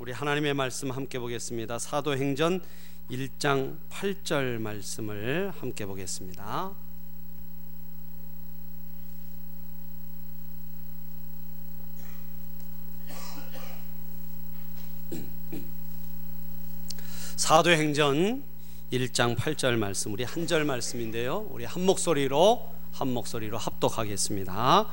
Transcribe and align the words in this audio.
우리 0.00 0.12
하나님의 0.12 0.54
말씀 0.54 0.90
함께 0.90 1.18
보겠습니다. 1.18 1.78
사도행전 1.78 2.62
1장 3.10 3.76
8절 3.90 4.58
말씀을 4.58 5.52
함께 5.60 5.84
보겠습니다. 5.84 6.72
사도행전 17.36 18.42
1장 18.92 19.36
8절 19.36 19.76
말씀 19.76 20.14
우리 20.14 20.24
한 20.24 20.46
절 20.46 20.64
말씀인데요. 20.64 21.46
우리 21.50 21.66
한 21.66 21.84
목소리로 21.84 22.72
한 22.92 23.08
목소리로 23.08 23.58
합독하겠습니다. 23.58 24.86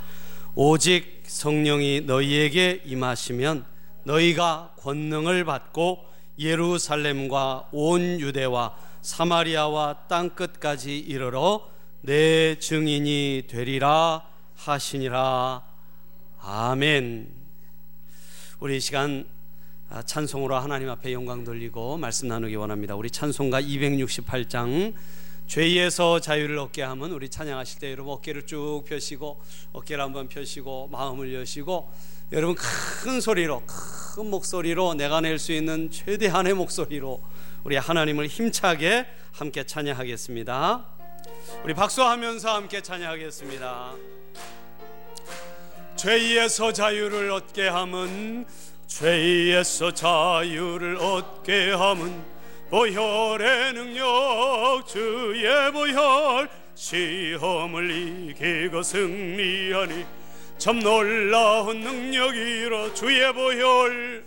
오직 0.56 1.24
성령이 1.26 2.02
너희에게 2.02 2.82
임하시면 2.84 3.77
너희가 4.08 4.74
권능을 4.78 5.44
받고 5.44 6.06
예루살렘과 6.40 7.68
온 7.74 8.20
유대와 8.22 8.76
사마리아와 9.02 10.06
땅 10.08 10.30
끝까지 10.30 10.98
이르러 10.98 11.68
내 12.02 12.58
증인이 12.58 13.44
되리라 13.48 14.26
하시니라. 14.56 15.64
아멘. 16.40 17.34
우리 18.60 18.78
이 18.78 18.80
시간 18.80 19.28
아, 19.90 20.02
찬송으로 20.02 20.56
하나님 20.56 20.90
앞에 20.90 21.12
영광 21.12 21.44
돌리고 21.44 21.98
말씀 21.98 22.28
나누기 22.28 22.56
원합니다. 22.56 22.96
우리 22.96 23.10
찬송가 23.10 23.62
268장 23.62 24.94
죄에서 25.48 26.20
자유를 26.20 26.58
얻게 26.60 26.82
하면 26.82 27.12
우리 27.12 27.30
찬양하실 27.30 27.80
때 27.80 27.92
여러분 27.92 28.14
어깨를 28.14 28.46
쭉 28.46 28.84
펴시고 28.86 29.42
어깨를 29.74 30.04
한번 30.04 30.28
펴시고 30.28 30.90
마음을 30.92 31.34
여시고 31.34 31.90
여러분 32.34 32.56
큰 32.56 33.22
소리로 33.22 33.64
큰 33.66 34.30
목소리로 34.30 34.96
내가 34.96 35.22
낼 35.22 35.40
수 35.40 35.54
있는 35.54 35.90
최대한의 35.90 36.54
목소리로 36.56 37.22
우리 37.64 37.78
하나님을 37.78 38.28
힘차게 38.28 39.06
함께 39.32 39.64
찬양하겠습니다. 39.64 40.86
우리 41.64 41.74
박수하면서 41.74 42.54
함께 42.54 42.82
찬양하겠습니다. 42.82 43.94
죄에서 45.96 46.74
자유를 46.74 47.32
얻게 47.32 47.68
함은 47.68 48.46
죄에서 48.88 49.94
자유를 49.94 50.98
얻게 50.98 51.72
함은 51.72 52.24
보혈의 52.70 53.74
능력 53.74 54.84
주의 54.86 55.72
보혈 55.72 56.50
시험을 56.76 57.92
이기고 57.92 58.84
승리하니 58.84 60.06
참 60.58 60.80
놀라운 60.80 61.82
능력이라 61.82 62.94
주의 62.96 63.32
보혈. 63.32 64.24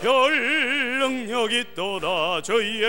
별 0.00 0.98
능력이 0.98 1.74
또다 1.74 2.40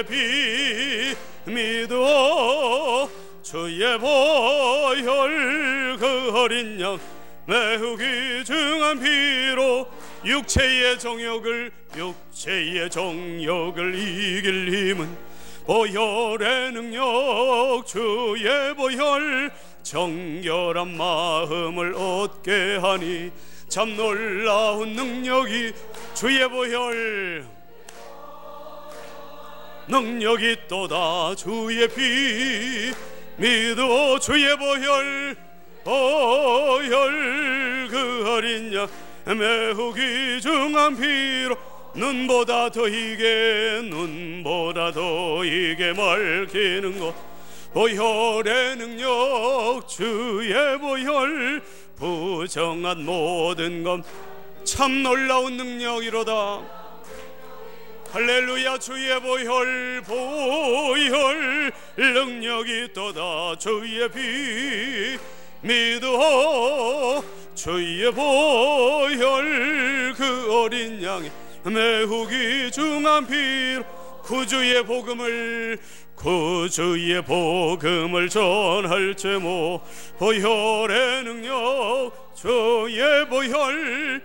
피 0.07 1.13
믿어 1.45 3.09
주의 3.43 3.99
보혈. 3.99 5.97
그 5.99 6.31
어린 6.33 6.79
양 6.79 6.97
매우 7.45 7.97
귀중한 7.97 8.99
피로 9.01 9.85
육체의 10.23 10.97
정욕을 10.97 11.71
육체의 11.97 12.89
정욕을 12.89 13.95
이길 13.95 14.71
힘은 14.73 15.17
보혈의 15.65 16.71
능력 16.71 17.85
주의 17.85 18.73
보혈 18.75 19.51
정결한 19.83 20.95
마음을 20.95 21.95
얻게 21.95 22.77
하니 22.77 23.31
참 23.67 23.95
놀라운 23.95 24.93
능력이 24.93 25.73
주의 26.13 26.47
보혈. 26.49 27.45
능력이 29.87 30.67
또다 30.67 31.35
주의 31.35 31.87
피. 31.87 32.93
믿어 33.37 34.19
주의 34.19 34.55
보혈. 34.57 35.35
보혈 35.83 37.87
그 37.89 38.29
어린 38.29 38.73
양 38.73 38.87
매우 39.25 39.93
귀중한 39.93 40.95
피로 40.95 41.57
눈보다 41.93 42.69
더 42.69 42.87
이게 42.87 43.81
눈보다 43.83 44.91
더 44.91 45.43
이게 45.43 45.93
맑히는 45.93 46.99
것 46.99 47.30
보혈의 47.73 48.77
능력 48.77 49.87
주의 49.87 50.53
보혈 50.79 51.61
부정한 51.95 53.05
모든 53.05 53.83
것 53.83 54.31
참 54.63 55.03
놀라운 55.03 55.57
능력이로다. 55.57 56.61
할렐루야 58.11 58.77
주의 58.77 59.19
보혈 59.19 60.01
보혈 60.01 61.71
능력이 61.97 62.93
또다. 62.93 63.55
주의 63.57 64.09
피 64.11 65.17
믿어. 65.61 67.23
주의 67.55 68.11
보혈 68.11 70.13
그 70.15 70.61
어린 70.61 71.01
양이 71.03 71.31
매우 71.63 72.27
귀중한 72.27 73.27
피로 73.27 73.83
구주의 74.23 74.83
복음을 74.85 75.77
구주의 76.15 77.23
복음을 77.23 78.29
전할 78.29 79.15
제모 79.15 79.81
보혈의 80.17 81.23
능력 81.23 82.11
주의 82.35 83.27
보혈. 83.27 84.21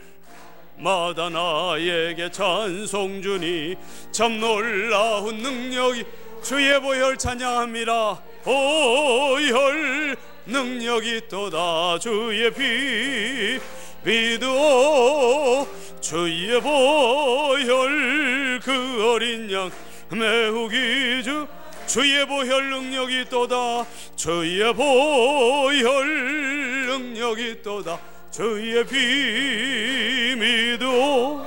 마다 0.79 1.31
나에게 1.31 2.31
찬송 2.31 3.23
주니 3.23 3.77
참 4.13 4.39
놀라운 4.39 5.39
능력이 5.39 6.05
주의 6.43 6.79
보혈 6.81 7.17
찬양합니다. 7.17 8.21
보혈 8.45 10.17
능력이 10.45 11.29
또다 11.29 11.99
주의 11.99 12.53
피 12.53 13.59
믿어 14.05 15.67
주의 16.01 16.61
보혈 16.61 18.61
그 18.63 19.13
어린 19.13 19.51
양 19.51 19.71
매우 20.11 20.69
기주 20.69 21.47
주의 21.87 22.27
보혈 22.27 22.71
능력이 22.71 23.27
또다. 23.31 23.87
주의 24.17 24.75
보혈 24.75 26.87
능력이 26.87 27.63
또다. 27.63 27.99
주의 28.31 28.85
피 28.85 30.35
믿어 30.37 31.47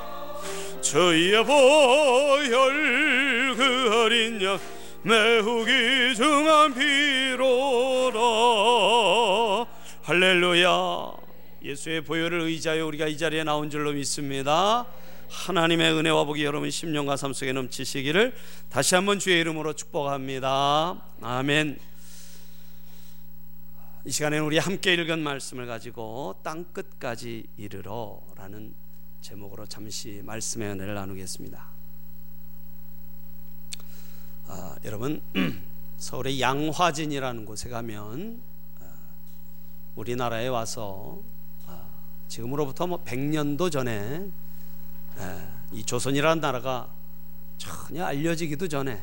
주의 0.81 1.43
보혈 1.43 3.55
그 3.55 4.03
어린 4.03 4.43
양 4.43 4.59
매우 5.03 5.63
귀중한 5.65 6.73
피로라. 6.73 8.19
할렐루야 10.03 11.18
예수의 11.63 12.01
보혈을 12.01 12.41
의지하여 12.41 12.85
우리가 12.85 13.07
이 13.07 13.17
자리에 13.17 13.43
나온 13.43 13.69
줄로 13.69 13.91
믿습니다. 13.91 14.85
하나님의 15.29 15.93
은혜와 15.93 16.23
복이 16.23 16.43
여러분 16.43 16.71
심령과 16.71 17.17
삶 17.17 17.33
속에 17.33 17.53
넘치시기를 17.53 18.33
다시 18.69 18.95
한번 18.95 19.19
주의 19.19 19.39
이름으로 19.39 19.73
축복합니다. 19.73 21.01
아멘. 21.21 21.77
이 24.05 24.11
시간에는 24.11 24.45
우리 24.45 24.57
함께 24.57 24.93
읽은 24.93 25.19
말씀을 25.19 25.67
가지고 25.67 26.35
땅 26.41 26.63
끝까지 26.73 27.45
이르러 27.57 28.21
라는 28.35 28.73
제목으로 29.21 29.65
잠시 29.65 30.21
말씀의 30.23 30.69
은혜를 30.69 30.95
나누겠습니다. 30.95 31.67
아, 34.47 34.75
여러분 34.85 35.21
서울의 35.97 36.41
양화진이라는 36.41 37.45
곳에 37.45 37.69
가면 37.69 38.41
아, 38.79 38.85
우리나라에 39.95 40.47
와서 40.47 41.21
아, 41.21 41.38
지금으로부터 42.29 42.87
뭐 42.87 43.03
100년도 43.03 43.71
전에 43.71 44.29
아, 45.17 45.47
이 45.73 45.83
조선이라는 45.83 46.39
나라가 46.39 46.87
전혀 47.57 48.05
알려지기도 48.05 48.67
전에 48.67 49.01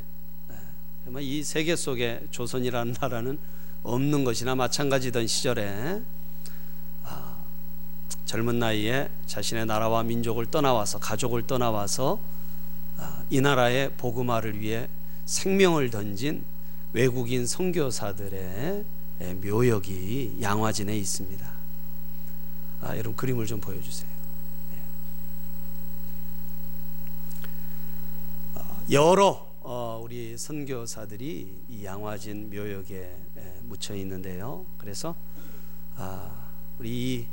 아, 0.49 1.21
이 1.21 1.43
세계 1.43 1.77
속에 1.77 2.27
조선이라는 2.31 2.95
나라는 2.99 3.39
없는 3.83 4.25
것이나 4.25 4.55
마찬가지던 4.55 5.27
시절에 5.27 6.03
아, 7.05 7.37
젊은 8.25 8.59
나이에 8.61 9.11
자신의 9.27 9.67
나라와 9.67 10.03
민족을 10.05 10.47
떠나와서 10.47 10.99
가족을 11.01 11.47
떠나와서 11.47 12.19
아, 12.97 13.25
이 13.29 13.41
나라의 13.41 13.91
복음화를 13.99 14.61
위해 14.61 14.89
생명을 15.27 15.91
던진 15.91 16.45
외국인 16.93 17.45
선교사들의 17.47 18.85
묘역이 19.43 20.39
양화진에 20.41 20.97
있습니다. 20.97 21.56
아, 22.83 22.93
여러분 22.97 23.17
그림을 23.17 23.47
좀 23.47 23.61
보여주세요. 23.61 24.09
어, 28.55 28.85
여러 28.91 29.47
어, 29.61 30.01
우리 30.03 30.39
선교사들이 30.39 31.63
이 31.69 31.85
양화진 31.85 32.51
묘역에 32.51 33.11
묻혀 33.63 33.95
있는데요. 33.97 34.65
그래서 34.79 35.17
아, 35.97 36.31
우리 36.79 37.27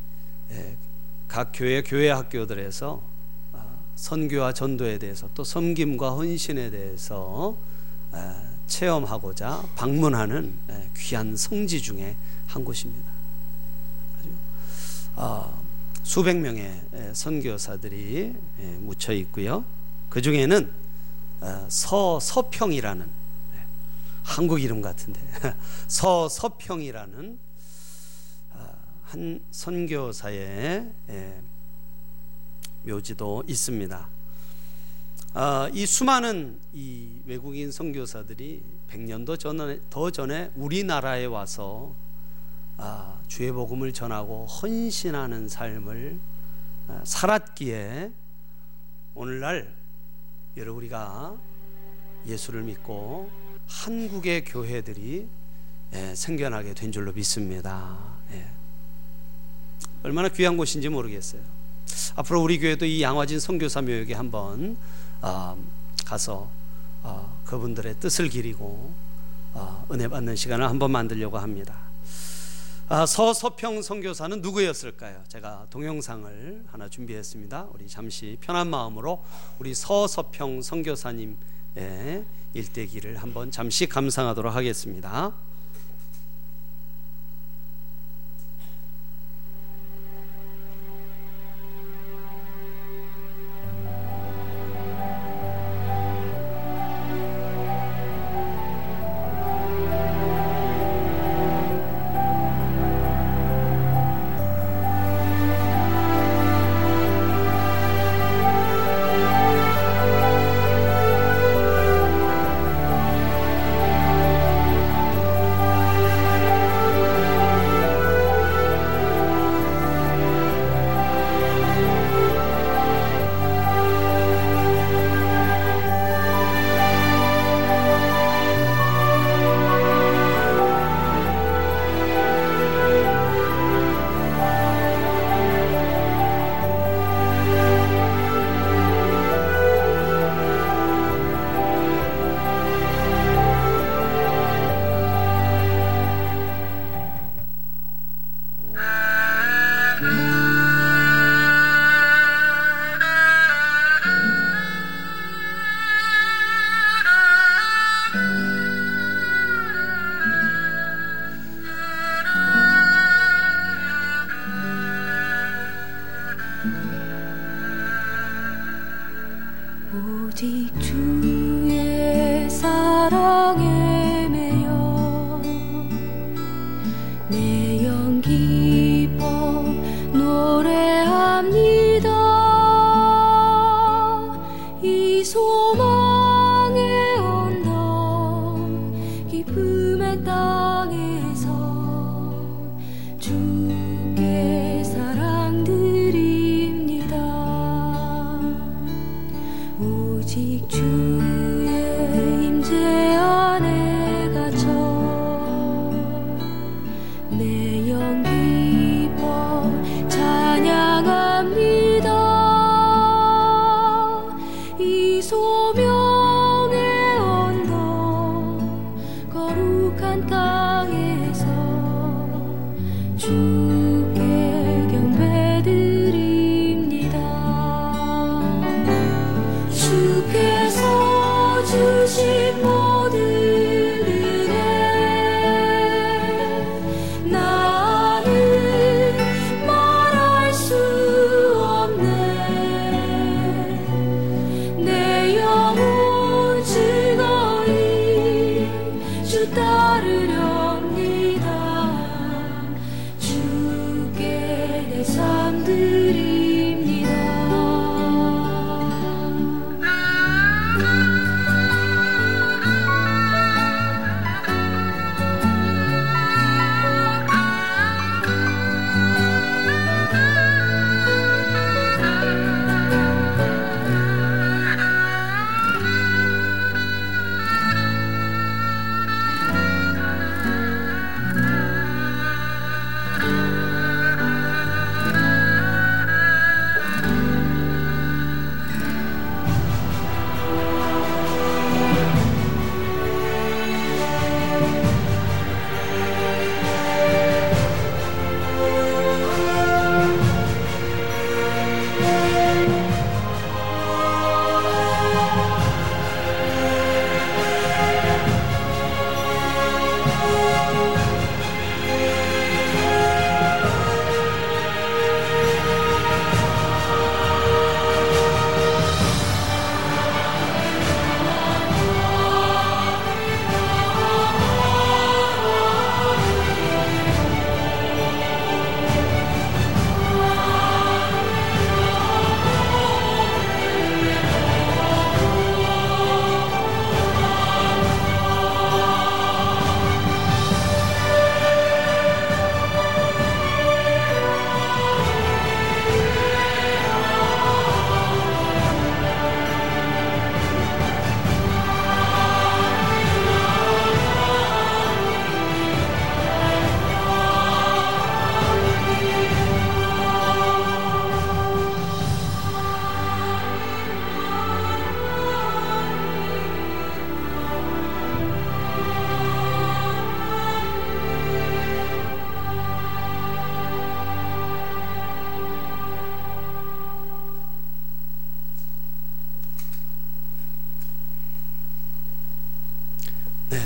각 1.28 1.52
교회 1.54 1.84
교회 1.84 2.10
학교들에서 2.10 3.02
아, 3.54 3.78
선교와 3.96 4.54
전도에 4.54 4.98
대해서 4.98 5.30
또 5.36 5.44
섬김과 5.44 6.12
헌신에 6.12 6.72
대해서 6.72 7.56
체험하고자 8.68 9.64
방문하는 9.76 10.54
귀한 10.98 11.36
성지 11.36 11.82
중에 11.82 12.16
한 12.48 12.64
곳입니다. 12.64 13.13
어, 15.16 15.64
수백 16.02 16.38
명의 16.38 16.82
선교사들이 17.14 18.34
묻혀 18.80 19.14
있고요. 19.14 19.64
그 20.10 20.22
중에는 20.22 20.72
어, 21.42 21.66
서 21.70 22.20
서평이라는 22.20 23.24
한국 24.24 24.62
이름 24.62 24.82
같은데 24.82 25.20
서 25.88 26.28
서평이라는 26.30 27.40
어, 28.54 28.70
한 29.04 29.40
선교사의 29.52 30.92
묘지도 32.84 33.44
있습니다. 33.48 34.10
이 35.74 35.86
수많은 35.86 36.60
이 36.74 37.22
외국인 37.26 37.72
선교사들이 37.72 38.62
100년도 38.90 39.40
전에 39.40 39.80
더 39.90 40.12
전에 40.12 40.52
우리나라에 40.56 41.26
와서 41.26 41.96
아, 41.96 42.03
주의 43.34 43.52
복음을 43.52 43.92
전하고 43.92 44.46
헌신하는 44.46 45.50
삶을 45.50 46.20
아, 46.88 47.02
살았기에 47.04 48.12
오늘날 49.16 49.74
여러분 50.56 50.84
우리가 50.84 51.36
예수를 52.28 52.62
믿고 52.62 53.32
한국의 53.68 54.46
교회들이 54.46 55.28
예, 55.94 56.16
생겨나게 56.16 56.76
된 56.76 56.92
줄로 56.92 57.12
믿습니다. 57.12 57.98
예. 58.34 58.46
얼마나 60.04 60.30
귀한 60.30 60.56
곳인지 60.56 60.90
모르겠어요. 60.90 61.42
앞으로 62.16 62.42
우리 62.42 62.60
교회도 62.60 62.86
이 62.86 63.02
양화진 63.02 63.40
선교사 63.40 63.82
묘역에 63.82 64.14
한번 64.14 64.78
아, 65.22 65.56
가서 66.06 66.52
그분들의 67.46 67.96
뜻을 68.00 68.30
기리고 68.30 68.94
은혜 69.92 70.08
받는 70.08 70.36
시간을 70.36 70.68
한번 70.68 70.92
만들려고 70.92 71.40
합니다. 71.40 71.93
아, 72.96 73.08
서서평 73.08 73.82
선교사는 73.82 74.40
누구였을까요? 74.42 75.24
제가 75.28 75.66
동영상을 75.72 76.66
하나 76.68 76.88
준비했습니다. 76.88 77.70
우리 77.74 77.88
잠시 77.88 78.38
편한 78.40 78.68
마음으로 78.68 79.24
우리 79.58 79.74
서서평 79.74 80.62
선교사님의 80.62 81.36
일대기를 82.54 83.18
한번 83.18 83.50
잠시 83.50 83.88
감상하도록 83.88 84.54
하겠습니다. 84.54 85.34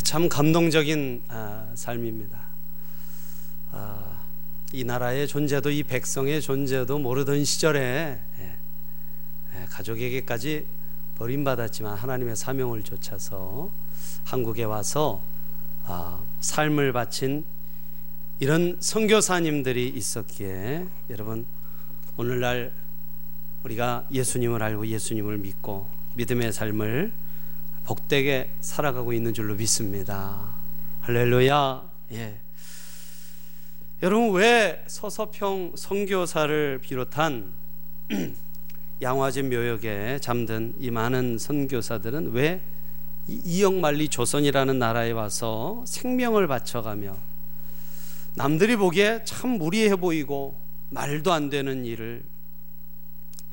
참 0.08 0.30
감동적인 0.30 1.24
아, 1.28 1.70
삶입니다. 1.76 2.40
아, 3.74 4.22
이 4.72 4.86
나라의 4.86 5.28
존재도 5.28 5.70
이 5.70 5.84
백성의 5.84 6.42
존재도 6.42 6.98
모르던 6.98 7.44
시절에 7.44 8.18
예, 8.40 8.56
예, 9.54 9.66
가족에게까지 9.66 10.66
버림받았지만 11.18 11.98
하나님의 11.98 12.38
사명을 12.38 12.84
좇아서 12.84 13.70
한국에 14.24 14.64
와서 14.64 15.22
아, 15.84 16.24
삶을 16.40 16.94
바친 16.94 17.44
이런 18.40 18.78
선교사님들이 18.80 19.90
있었기에 19.90 20.88
여러분 21.10 21.46
오늘날 22.16 22.72
우리가 23.66 24.08
예수님을 24.10 24.64
알고 24.64 24.88
예수님을 24.88 25.40
믿고 25.40 25.90
믿음의 26.14 26.54
삶을 26.54 27.12
복되게 27.88 28.50
살아가고 28.60 29.14
있는 29.14 29.34
줄로 29.34 29.56
믿습니다. 29.56 30.50
할렐루야. 31.04 31.90
예. 32.12 32.38
여러분 34.04 34.34
왜 34.34 34.84
서서평 34.88 35.72
선교사를 35.76 36.80
비롯한 36.84 37.54
양화진 39.02 39.50
묘역에 39.50 40.20
잠든 40.22 40.76
이 40.80 40.92
많은 40.92 41.38
선교사들은 41.38 42.34
왜 42.34 42.62
이역 43.30 43.76
만리 43.76 44.10
조선이라는 44.10 44.78
나라에 44.78 45.12
와서 45.12 45.82
생명을 45.88 46.48
바쳐가며 46.48 47.16
남들이 48.36 48.76
보기에 48.76 49.22
참 49.24 49.52
무리해 49.52 49.96
보이고 49.96 50.60
말도 50.90 51.32
안 51.32 51.50
되는 51.50 51.86
일을 51.86 52.24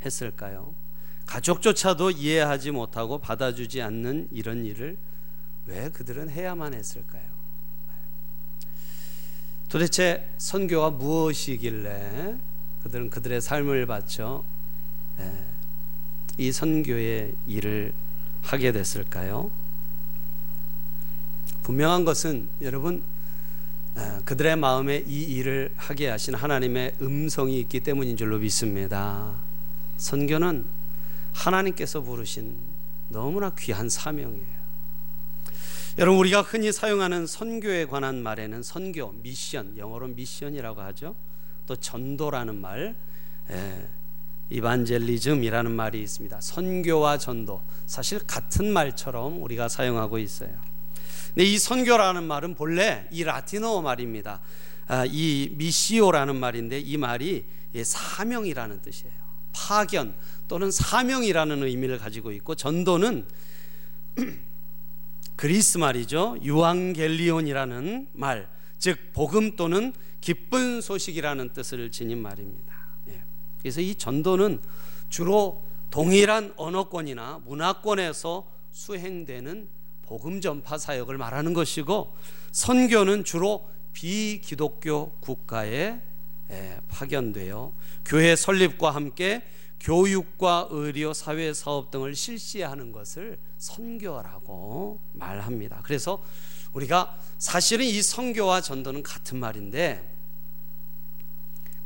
했을까요? 0.05 0.75
가족조차도 1.27 2.11
이해하지 2.13 2.71
못하고 2.71 3.19
받아주지 3.19 3.83
않는 3.83 4.29
이런 4.31 4.65
일을 4.65 4.97
왜 5.67 5.89
그들은 5.91 6.29
해야만 6.29 6.75
했을까요? 6.75 7.23
도대체 9.69 10.29
선교가 10.39 10.91
무엇이길래 10.91 12.37
그들은 12.85 13.11
그들의 13.11 13.41
삶을 13.41 13.87
바쳐 13.87 14.45
예, 15.19 15.33
이 16.39 16.53
선교의 16.53 17.35
일을 17.47 17.93
하게 18.43 18.73
됐을까요? 18.73 19.51
분명한 21.63 22.05
것은 22.05 22.47
여러분 22.61 23.03
예, 23.97 24.21
그들의 24.25 24.57
마음에 24.57 25.03
이 25.07 25.23
일을 25.23 25.73
하게 25.77 26.09
하신 26.09 26.35
하나님의 26.35 26.97
음성이 27.01 27.59
있기 27.61 27.81
때문인 27.81 28.17
줄로 28.17 28.39
믿습니다. 28.39 29.33
선교는 29.97 30.84
하나님께서 31.35 32.01
부르신 32.01 32.57
너무나 33.09 33.51
귀한 33.59 33.89
사명이에요. 33.89 34.65
여러분 35.99 36.19
우리가 36.19 36.43
흔히 36.43 36.73
사용하는 36.73 37.27
선교에 37.27 37.87
관한 37.87 38.23
말에는 38.23 38.63
선교, 38.63 39.13
미션, 39.13 39.77
영어로 39.77 40.09
미션이라고 40.09 40.81
하죠. 40.81 41.15
또 41.67 41.77
전도라는 41.77 42.61
말, 42.61 42.97
예, 43.51 43.89
이반젤리즘이라는 44.51 45.71
말이 45.71 46.03
있습니다. 46.03 46.41
선교와 46.41 47.19
전도 47.19 47.63
사실 47.87 48.19
같은 48.21 48.73
말처럼 48.73 49.43
우리가 49.43 49.69
사용하고 49.69 50.19
있어요. 50.19 50.51
근데 51.29 51.45
이 51.45 51.59
선교라는 51.59 52.25
말은 52.25 52.55
본래 52.55 53.07
이 53.11 53.25
라틴어 53.25 53.81
말입니다. 53.83 54.41
아, 54.87 55.05
이 55.07 55.51
미시오라는 55.53 56.37
말인데 56.37 56.81
이 56.81 56.97
말이 56.97 57.47
사명이라는 57.83 58.83
뜻이에요. 58.83 59.25
파견 59.53 60.15
또는 60.49 60.71
사명이라는 60.71 61.63
의미를 61.63 61.99
가지고 61.99 62.33
있고 62.33 62.55
전도는 62.55 63.27
그리스 65.37 65.79
말이죠. 65.79 66.39
유앙겔리온이라는 66.43 68.09
말, 68.13 68.49
즉 68.79 68.99
복음 69.13 69.57
또는 69.57 69.93
기쁜 70.21 70.81
소식이라는 70.81 71.53
뜻을 71.53 71.91
지닌 71.91 72.23
말입니다. 72.23 72.75
예. 73.09 73.23
그래서 73.59 73.81
이 73.81 73.95
전도는 73.95 74.61
주로 75.09 75.65
동일한 75.91 76.55
언어권이나 76.57 77.43
문화권에서 77.45 78.47
수행되는 78.73 79.69
복음 80.03 80.41
전파 80.41 80.79
사역을 80.79 81.19
말하는 81.19 81.55
것이고 81.55 82.15
선교는 82.53 83.25
주로 83.25 83.69
비기독교 83.93 85.11
국가에 85.21 86.01
예, 86.51 86.81
파견되어 86.89 87.73
교회 88.05 88.37
설립과 88.37 88.91
함께 88.91 89.43
교육과 89.85 90.69
의료, 90.71 91.13
사회 91.13 91.53
사업 91.53 91.91
등을 91.91 92.15
실시하는 92.15 92.91
것을 92.91 93.39
선교라고 93.59 94.99
말합니다. 95.13 95.83
그래서 95.85 96.23
우리가 96.73 97.15
사실은 97.39 97.85
이 97.85 98.01
선교와 98.01 98.63
전도는 98.63 99.03
같은 99.03 99.39
말인데 99.39 100.11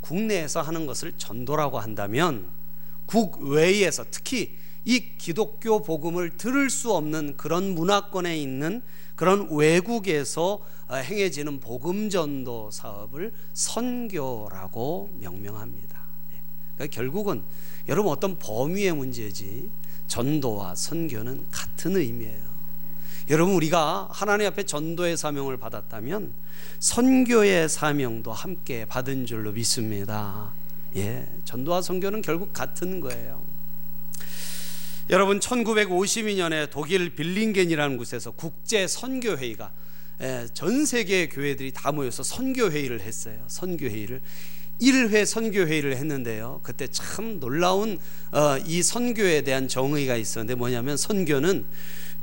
국내에서 0.00 0.62
하는 0.62 0.86
것을 0.86 1.18
전도라고 1.18 1.80
한다면 1.80 2.48
국외에서 3.06 4.04
특히 4.12 4.56
이 4.84 5.16
기독교 5.18 5.82
복음을 5.82 6.36
들을 6.36 6.70
수 6.70 6.92
없는 6.92 7.36
그런 7.36 7.74
문화권에 7.74 8.38
있는 8.38 8.80
그런 9.16 9.48
외국에서 9.50 10.60
행해지는 10.88 11.58
복음 11.58 12.08
전도 12.10 12.70
사업을 12.70 13.32
선교라고 13.54 15.10
명명합니다. 15.18 15.97
그러니까 16.78 16.94
결국은 16.94 17.42
여러분 17.88 18.12
어떤 18.12 18.38
범위의 18.38 18.92
문제지 18.92 19.68
전도와 20.06 20.76
선교는 20.76 21.46
같은 21.50 21.96
의미예요. 21.96 22.48
여러분 23.30 23.54
우리가 23.54 24.08
하나님 24.10 24.46
앞에 24.46 24.62
전도의 24.62 25.18
사명을 25.18 25.58
받았다면 25.58 26.32
선교의 26.78 27.68
사명도 27.68 28.32
함께 28.32 28.86
받은 28.86 29.26
줄로 29.26 29.52
믿습니다. 29.52 30.52
예, 30.96 31.28
전도와 31.44 31.82
선교는 31.82 32.22
결국 32.22 32.52
같은 32.54 33.00
거예요. 33.00 33.42
여러분 35.10 35.40
1952년에 35.40 36.70
독일 36.70 37.14
빌링겐이라는 37.14 37.96
곳에서 37.98 38.30
국제 38.30 38.86
선교 38.86 39.36
회의가 39.36 39.72
예, 40.22 40.46
전 40.54 40.86
세계 40.86 41.28
교회들이 41.28 41.72
다 41.72 41.92
모여서 41.92 42.22
선교 42.22 42.70
회의를 42.70 43.00
했어요. 43.00 43.42
선교 43.46 43.86
회의를 43.86 44.20
1회 44.80 45.24
선교회의를 45.24 45.96
했는데요. 45.96 46.60
그때 46.62 46.86
참 46.88 47.40
놀라운 47.40 47.98
어, 48.30 48.58
이 48.66 48.82
선교에 48.82 49.42
대한 49.42 49.68
정의가 49.68 50.16
있었는데 50.16 50.54
뭐냐면 50.54 50.96
선교는 50.96 51.66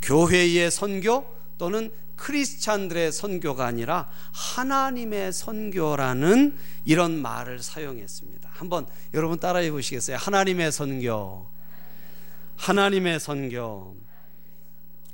교회의 0.01 0.71
선교 0.71 1.25
또는 1.57 1.91
크리스찬들의 2.15 3.11
선교가 3.11 3.65
아니라 3.65 4.09
하나님의 4.31 5.33
선교라는 5.33 6.55
이런 6.85 7.21
말을 7.21 7.59
사용했습니다. 7.59 8.49
한번 8.53 8.85
여러분 9.13 9.37
따라해 9.37 9.69
보시겠어요? 9.71 10.17
하나님의 10.17 10.71
선교. 10.71 11.47
하나님의 12.55 13.19
선교. 13.19 13.97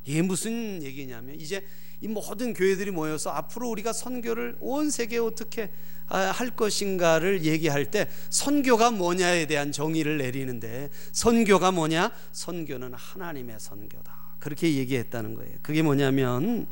이게 0.05 0.21
무슨 0.21 0.83
얘기냐면 0.83 1.39
이제 1.39 1.65
이 2.01 2.08
모든 2.08 2.53
교회들이 2.53 2.91
모여서 2.91 3.29
앞으로 3.29 3.70
우리가 3.70 3.93
선교를 3.93 4.58
온 4.60 4.89
세계에 4.89 5.20
어떻게 5.20 5.70
아, 6.08 6.17
할 6.17 6.50
것인가를 6.50 7.46
얘기할 7.46 7.86
때 7.86 8.10
선교가 8.29 8.91
뭐냐에 8.91 9.46
대한 9.46 9.72
정의를 9.72 10.17
내리는데 10.17 10.89
선교가 11.13 11.72
뭐냐? 11.72 12.12
선교는 12.34 12.93
하나님의 12.93 13.55
선교다. 13.60 14.36
그렇게 14.39 14.75
얘기했다는 14.75 15.36
거예요. 15.36 15.53
그게 15.62 15.84
뭐냐면 15.84 16.67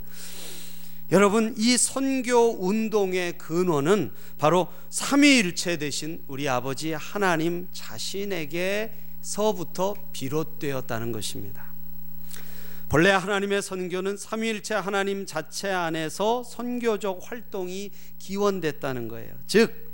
여러분 1.12 1.54
이 1.58 1.78
선교 1.78 2.58
운동의 2.60 3.38
근원은 3.38 4.12
바로 4.38 4.68
삼위일체 4.90 5.78
되신 5.78 6.24
우리 6.28 6.50
아버지 6.50 6.94
하나님 6.94 7.68
자신에게서부터 7.72 9.96
비롯되었다는 10.12 11.12
것입니다. 11.12 11.69
본래 12.90 13.12
하나님의 13.12 13.62
선교는 13.62 14.18
삼위일체 14.18 14.74
하나님 14.74 15.28
자체 15.28 15.70
안에서 15.70 16.44
선교적 16.44 17.20
활동이 17.24 17.92
기원됐다는 18.18 19.08
거예요. 19.08 19.32
즉 19.46 19.92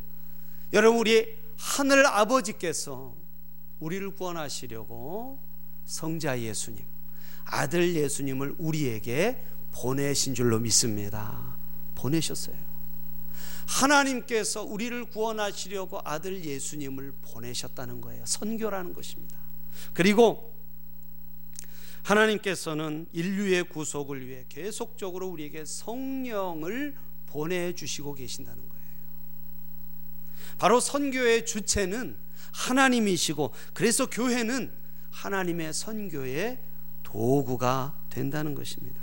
여러분 0.71 1.01
우리 1.01 1.37
하늘 1.57 2.05
아버지께서 2.05 3.13
우리를 3.81 4.09
구원하시려고 4.11 5.39
성자 5.85 6.39
예수님, 6.39 6.83
아들 7.43 7.95
예수님을 7.95 8.55
우리에게 8.57 9.43
보내신 9.73 10.33
줄로 10.33 10.57
믿습니다. 10.59 11.57
보내셨어요. 11.95 12.55
하나님께서 13.67 14.63
우리를 14.63 15.03
구원하시려고 15.05 15.99
아들 16.05 16.45
예수님을 16.45 17.13
보내셨다는 17.21 17.99
거예요. 17.99 18.23
선교라는 18.25 18.93
것입니다. 18.93 19.37
그리고 19.93 20.54
하나님께서는 22.05 23.07
인류의 23.13 23.63
구속을 23.63 24.27
위해 24.27 24.45
계속적으로 24.47 25.27
우리에게 25.27 25.65
성령을 25.65 26.95
보내주시고 27.25 28.13
계신다는 28.13 28.57
거예요. 28.57 28.85
바로 30.59 30.79
선교의 30.79 31.45
주체는 31.45 32.15
하나님이시고 32.51 33.51
그래서 33.73 34.05
교회는 34.05 34.71
하나님의 35.09 35.73
선교의 35.73 36.59
도구가 37.03 37.97
된다는 38.11 38.53
것입니다. 38.53 39.01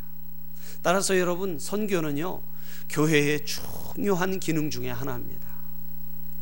따라서 0.81 1.19
여러분 1.19 1.59
선교는요 1.59 2.41
교회의 2.89 3.45
중요한 3.45 4.39
기능 4.39 4.71
중에 4.71 4.91
하나입니다. 4.91 5.49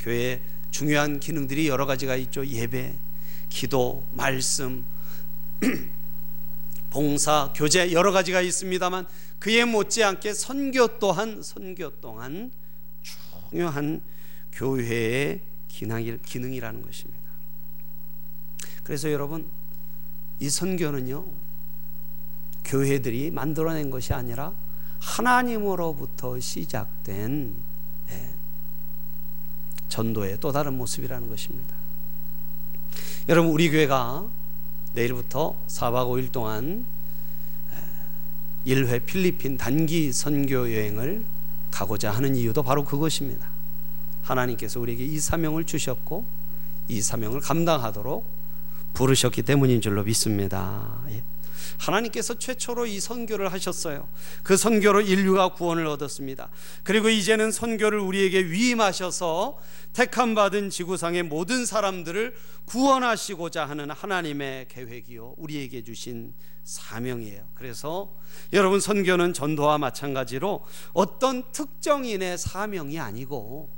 교회의 0.00 0.43
중요한 0.71 1.21
기능들이 1.21 1.69
여러 1.69 1.87
가지가 1.87 2.17
있죠. 2.17 2.47
예배, 2.47 2.97
기도, 3.49 4.05
말씀, 4.14 4.85
봉사, 6.91 7.53
교제 7.55 7.93
여러 7.93 8.13
가지가 8.13 8.41
있습니다만 8.41 9.07
그에 9.39 9.65
못지않게 9.65 10.35
선교 10.35 10.99
또한 10.99 11.43
선교 11.43 11.91
동안 12.01 12.51
중요한 13.51 14.03
교회의 14.53 15.41
기능이라는 15.69 16.83
것입니다. 16.83 17.21
그래서 18.83 19.11
여러분 19.11 19.49
이 20.41 20.51
선교는요 20.51 21.27
교회들이 22.65 23.31
만들어낸 23.31 23.91
것이 23.91 24.13
아니라 24.13 24.53
하나님으로부터 24.99 26.39
시작된 26.39 27.55
예, 28.11 28.35
전도의 29.89 30.39
또 30.41 30.53
다른 30.53 30.75
모습이라는 30.75 31.29
것입니다. 31.29 31.75
여러분 33.29 33.53
우리 33.53 33.71
교회가 33.71 34.27
내일부터 34.95 35.55
4박 35.69 36.09
5일 36.09 36.33
동안 36.33 36.87
1회 38.67 39.05
필리핀 39.07 39.57
단기 39.57 40.13
선교 40.13 40.73
여행을 40.73 41.25
가고자 41.71 42.11
하는 42.11 42.37
이유도 42.37 42.63
바로 42.63 42.85
그것입니다. 42.85 43.47
하나님께서 44.23 44.81
우리에게 44.81 45.05
이 45.05 45.19
사명을 45.19 45.65
주셨고 45.65 46.25
이 46.89 47.00
사명을 47.00 47.41
감당하도록 47.41 48.26
부르셨기 48.95 49.43
때문인 49.43 49.81
줄로 49.81 50.03
믿습니다. 50.03 50.99
예. 51.11 51.23
하나님께서 51.80 52.34
최초로 52.34 52.86
이 52.86 53.00
선교를 53.00 53.52
하셨어요. 53.52 54.06
그 54.43 54.56
선교로 54.56 55.00
인류가 55.00 55.54
구원을 55.54 55.86
얻었습니다. 55.86 56.50
그리고 56.82 57.08
이제는 57.08 57.50
선교를 57.50 57.99
우리에게 57.99 58.45
위임하셔서 58.45 59.58
택함 59.95 60.34
받은 60.34 60.71
지구상의 60.71 61.23
모든 61.25 61.64
사람들을 61.64 62.34
구원하시고자 62.66 63.64
하는 63.64 63.90
하나님의 63.90 64.66
계획이요 64.69 65.34
우리에게 65.38 65.82
주신 65.82 66.34
사명이에요. 66.64 67.49
그래서 67.54 68.14
여러분 68.52 68.78
선교는 68.78 69.32
전도와 69.32 69.78
마찬가지로 69.78 70.64
어떤 70.93 71.50
특정인의 71.50 72.38
사명이 72.38 73.00
아니고 73.00 73.75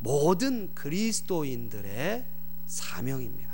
모든 0.00 0.74
그리스도인들의 0.74 2.24
사명입니다. 2.66 3.47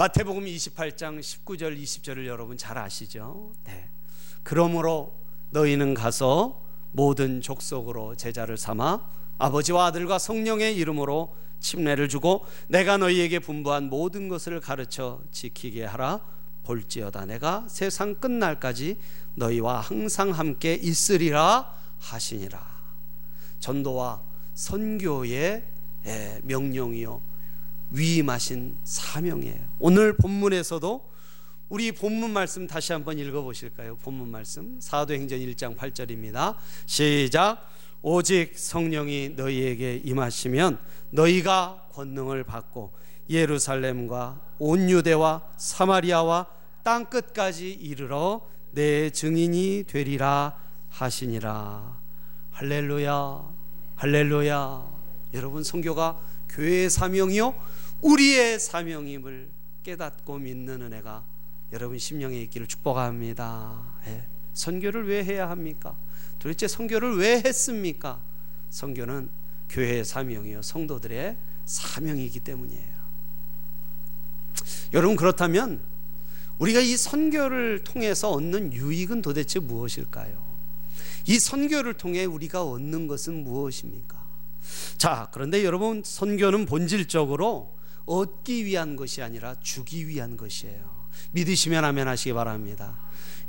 마태복음 0.00 0.46
28장 0.46 1.20
19절 1.20 1.78
20절을 1.78 2.24
여러분 2.24 2.56
잘 2.56 2.78
아시죠? 2.78 3.52
네. 3.64 3.90
그러므로 4.42 5.12
너희는 5.50 5.92
가서 5.92 6.64
모든 6.92 7.42
족속으로 7.42 8.14
제자를 8.14 8.56
삼아 8.56 9.04
아버지와 9.36 9.88
아들과 9.88 10.18
성령의 10.18 10.74
이름으로 10.76 11.36
침례를 11.58 12.08
주고 12.08 12.46
내가 12.68 12.96
너희에게 12.96 13.40
분부한 13.40 13.90
모든 13.90 14.30
것을 14.30 14.58
가르쳐 14.60 15.20
지키게 15.32 15.84
하라 15.84 16.20
볼지어다 16.62 17.26
내가 17.26 17.66
세상 17.68 18.14
끝날까지 18.14 18.96
너희와 19.34 19.80
항상 19.80 20.30
함께 20.30 20.72
있으리라 20.76 21.74
하시니라 21.98 22.58
전도와 23.58 24.22
선교의 24.54 25.62
예, 26.06 26.40
명령이요 26.44 27.20
위임하신 27.90 28.78
사명이에요. 28.84 29.60
오늘 29.78 30.16
본문에서도 30.16 31.10
우리 31.68 31.92
본문 31.92 32.32
말씀 32.32 32.66
다시 32.66 32.92
한번 32.92 33.18
읽어 33.18 33.42
보실까요? 33.42 33.96
본문 33.98 34.28
말씀 34.28 34.80
사도행전 34.80 35.38
1장 35.38 35.76
8절입니다. 35.76 36.56
시작 36.86 37.64
오직 38.02 38.58
성령이 38.58 39.30
너희에게 39.36 40.00
임하시면 40.04 40.78
너희가 41.10 41.88
권능을 41.92 42.44
받고 42.44 42.92
예루살렘과 43.28 44.40
온 44.58 44.90
유대와 44.90 45.42
사마리아와 45.56 46.46
땅 46.82 47.04
끝까지 47.04 47.70
이르러 47.70 48.40
내 48.72 49.10
증인이 49.10 49.84
되리라 49.86 50.56
하시니라. 50.88 52.00
할렐루야. 52.50 53.44
할렐루야. 53.96 55.00
여러분 55.34 55.62
성교가 55.62 56.18
교회의 56.48 56.90
사명이요 56.90 57.54
우리의 58.02 58.58
사명임을 58.58 59.48
깨닫고 59.82 60.38
믿는 60.38 60.82
은혜가 60.82 61.24
여러분 61.72 61.98
심령에 61.98 62.40
있기를 62.42 62.66
축복합니다. 62.66 63.82
예. 64.06 64.26
선교를 64.54 65.08
왜 65.08 65.24
해야 65.24 65.48
합니까? 65.48 65.96
도대체 66.38 66.66
선교를 66.66 67.16
왜 67.16 67.42
했습니까? 67.44 68.20
선교는 68.70 69.30
교회의 69.68 70.04
사명이요 70.04 70.62
성도들의 70.62 71.36
사명이기 71.64 72.40
때문이에요. 72.40 73.00
여러분 74.92 75.16
그렇다면 75.16 75.80
우리가 76.58 76.80
이 76.80 76.96
선교를 76.96 77.84
통해서 77.84 78.30
얻는 78.30 78.72
유익은 78.72 79.22
도대체 79.22 79.60
무엇일까요? 79.60 80.50
이 81.26 81.38
선교를 81.38 81.94
통해 81.94 82.24
우리가 82.24 82.64
얻는 82.64 83.06
것은 83.06 83.44
무엇입니까? 83.44 84.20
자, 84.98 85.28
그런데 85.32 85.64
여러분 85.64 86.02
선교는 86.04 86.66
본질적으로 86.66 87.79
얻기 88.10 88.64
위한 88.64 88.96
것이 88.96 89.22
아니라 89.22 89.54
주기 89.62 90.08
위한 90.08 90.36
것이에요. 90.36 91.00
믿으시면 91.30 91.84
아멘 91.84 92.08
하시기 92.08 92.32
바랍니다. 92.32 92.98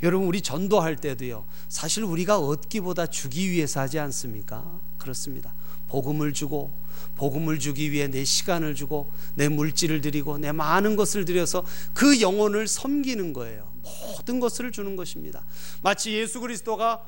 여러분 0.04 0.28
우리 0.28 0.40
전도할 0.40 0.96
때도요. 0.96 1.44
사실 1.68 2.04
우리가 2.04 2.38
얻기보다 2.38 3.06
주기 3.06 3.50
위해서 3.50 3.80
하지 3.80 3.98
않습니까? 3.98 4.80
그렇습니다. 4.98 5.54
복음을 5.88 6.32
주고 6.32 6.80
복음을 7.16 7.58
주기 7.58 7.90
위해 7.90 8.08
내 8.08 8.24
시간을 8.24 8.76
주고 8.76 9.12
내 9.34 9.48
물질을 9.48 10.00
드리고 10.00 10.38
내 10.38 10.52
많은 10.52 10.94
것을 10.94 11.24
들여서 11.24 11.64
그 11.92 12.20
영혼을 12.20 12.68
섬기는 12.68 13.32
거예요. 13.32 13.70
모든 13.82 14.38
것을 14.38 14.70
주는 14.70 14.94
것입니다. 14.94 15.44
마치 15.82 16.12
예수 16.12 16.40
그리스도가 16.40 16.94
어, 16.94 17.02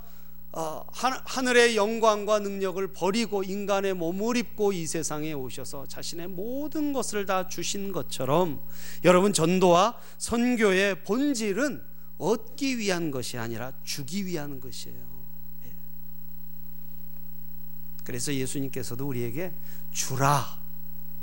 하늘의 0.54 1.76
영광과 1.76 2.38
능력을 2.38 2.86
버리고 2.92 3.42
인간의 3.42 3.94
몸을 3.94 4.36
입고 4.36 4.72
이 4.72 4.86
세상에 4.86 5.32
오셔서 5.32 5.86
자신의 5.86 6.28
모든 6.28 6.92
것을 6.92 7.26
다 7.26 7.48
주신 7.48 7.90
것처럼 7.90 8.60
여러분 9.04 9.32
전도와 9.32 9.98
선교의 10.18 11.02
본질은 11.02 11.82
얻기 12.18 12.78
위한 12.78 13.10
것이 13.10 13.36
아니라 13.36 13.72
주기 13.82 14.26
위한 14.26 14.60
것이에요. 14.60 14.98
예. 15.66 15.72
그래서 18.04 18.32
예수님께서도 18.32 19.06
우리에게 19.08 19.52
주라 19.90 20.62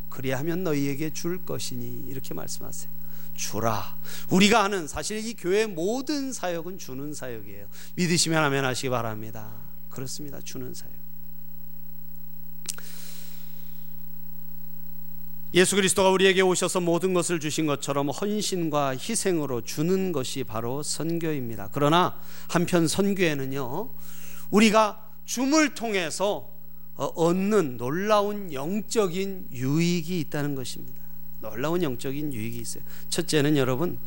그리하면 0.09 0.63
너희에게 0.63 1.13
줄 1.13 1.45
것이니 1.45 2.05
이렇게 2.07 2.33
말씀하세요. 2.33 3.00
주라. 3.41 3.97
우리가 4.29 4.63
하는 4.63 4.87
사실 4.87 5.25
이 5.25 5.33
교회 5.33 5.65
모든 5.65 6.31
사역은 6.31 6.77
주는 6.77 7.11
사역이에요. 7.11 7.65
믿으시면 7.95 8.43
아멘 8.43 8.63
하시기 8.63 8.89
바랍니다. 8.89 9.51
그렇습니다. 9.89 10.39
주는 10.41 10.71
사역. 10.71 10.93
예수 15.55 15.75
그리스도가 15.75 16.11
우리에게 16.11 16.41
오셔서 16.41 16.79
모든 16.79 17.13
것을 17.13 17.39
주신 17.39 17.65
것처럼 17.65 18.09
헌신과 18.09 18.91
희생으로 18.91 19.61
주는 19.61 20.11
것이 20.11 20.43
바로 20.43 20.83
선교입니다. 20.83 21.69
그러나 21.73 22.17
한편 22.47 22.87
선교에는요, 22.87 23.89
우리가 24.51 25.09
줌을 25.25 25.73
통해서 25.73 26.47
얻는 26.95 27.77
놀라운 27.77 28.53
영적인 28.53 29.47
유익이 29.51 30.19
있다는 30.21 30.55
것입니다. 30.55 31.00
놀라운 31.41 31.83
영적인 31.83 32.33
유익이 32.33 32.57
있어요. 32.57 32.83
첫째는 33.09 33.57
여러분 33.57 33.97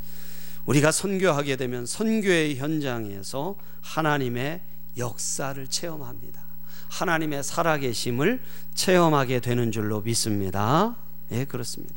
우리가 0.64 0.92
선교하게 0.92 1.57
되면 1.57 1.85
선교의 1.85 2.57
현장에서 2.57 3.57
하나님의 3.83 4.62
역사를 4.97 5.66
체험합니다. 5.66 6.42
하나님의 6.88 7.42
살아계심을 7.42 8.40
체험하게 8.75 9.40
되는 9.40 9.73
줄로 9.73 10.01
믿습니다. 10.01 10.97
예, 11.33 11.44
그렇습니다. 11.44 11.94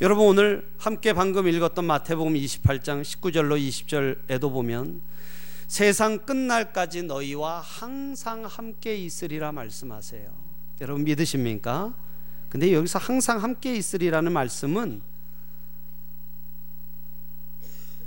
여러분 0.00 0.26
오늘 0.26 0.70
함께 0.78 1.12
방금 1.12 1.48
읽었던 1.48 1.84
마태복음 1.84 2.34
28장 2.34 3.02
19절로 3.02 3.58
20절에도 3.58 4.52
보면 4.52 5.00
세상 5.66 6.18
끝날까지 6.20 7.02
너희와 7.02 7.60
항상 7.60 8.44
함께 8.44 8.96
있으리라 8.96 9.50
말씀하세요. 9.50 10.30
여러분 10.80 11.02
믿으십니까? 11.04 11.94
근데 12.48 12.72
여기서 12.72 12.98
항상 12.98 13.42
함께 13.42 13.74
있으리라는 13.74 14.32
말씀은 14.32 15.02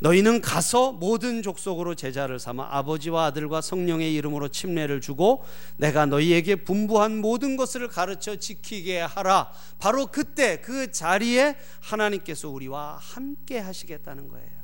너희는 0.01 0.41
가서 0.41 0.93
모든 0.93 1.43
족속으로 1.43 1.93
제자를 1.93 2.39
삼아 2.39 2.69
아버지와 2.71 3.25
아들과 3.25 3.61
성령의 3.61 4.15
이름으로 4.15 4.47
침례를 4.47 4.99
주고 4.99 5.45
내가 5.77 6.07
너희에게 6.07 6.55
분부한 6.55 7.17
모든 7.17 7.55
것을 7.55 7.87
가르쳐 7.87 8.35
지키게 8.35 8.99
하라. 9.01 9.51
바로 9.77 10.07
그때 10.07 10.59
그 10.59 10.91
자리에 10.91 11.55
하나님께서 11.81 12.49
우리와 12.49 12.97
함께 12.99 13.59
하시겠다는 13.59 14.27
거예요. 14.27 14.60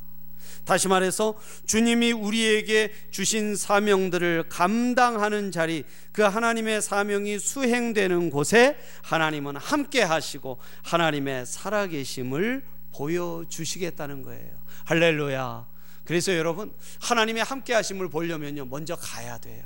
다시 0.68 0.90
말해서 0.90 1.36
주님이 1.66 2.12
우리에게 2.12 2.92
주신 3.10 3.56
사명들을 3.56 4.50
감당하는 4.50 5.50
자리, 5.50 5.86
그 6.12 6.24
하나님의 6.24 6.82
사명이 6.82 7.40
수행되는 7.40 8.30
곳에 8.30 8.78
하나님은 9.02 9.56
함께 9.56 10.02
하시고 10.02 10.58
하나님의 10.84 11.46
살아계심을 11.46 12.66
보여주시겠다는 12.92 14.24
거예요. 14.24 14.60
할렐루야. 14.84 15.68
그래서 16.04 16.36
여러분, 16.36 16.74
하나님의 17.00 17.46
함께 17.46 17.74
하심을 17.74 18.10
보려면요, 18.10 18.66
먼저 18.66 18.98
가야 18.98 19.38
돼요. 19.38 19.64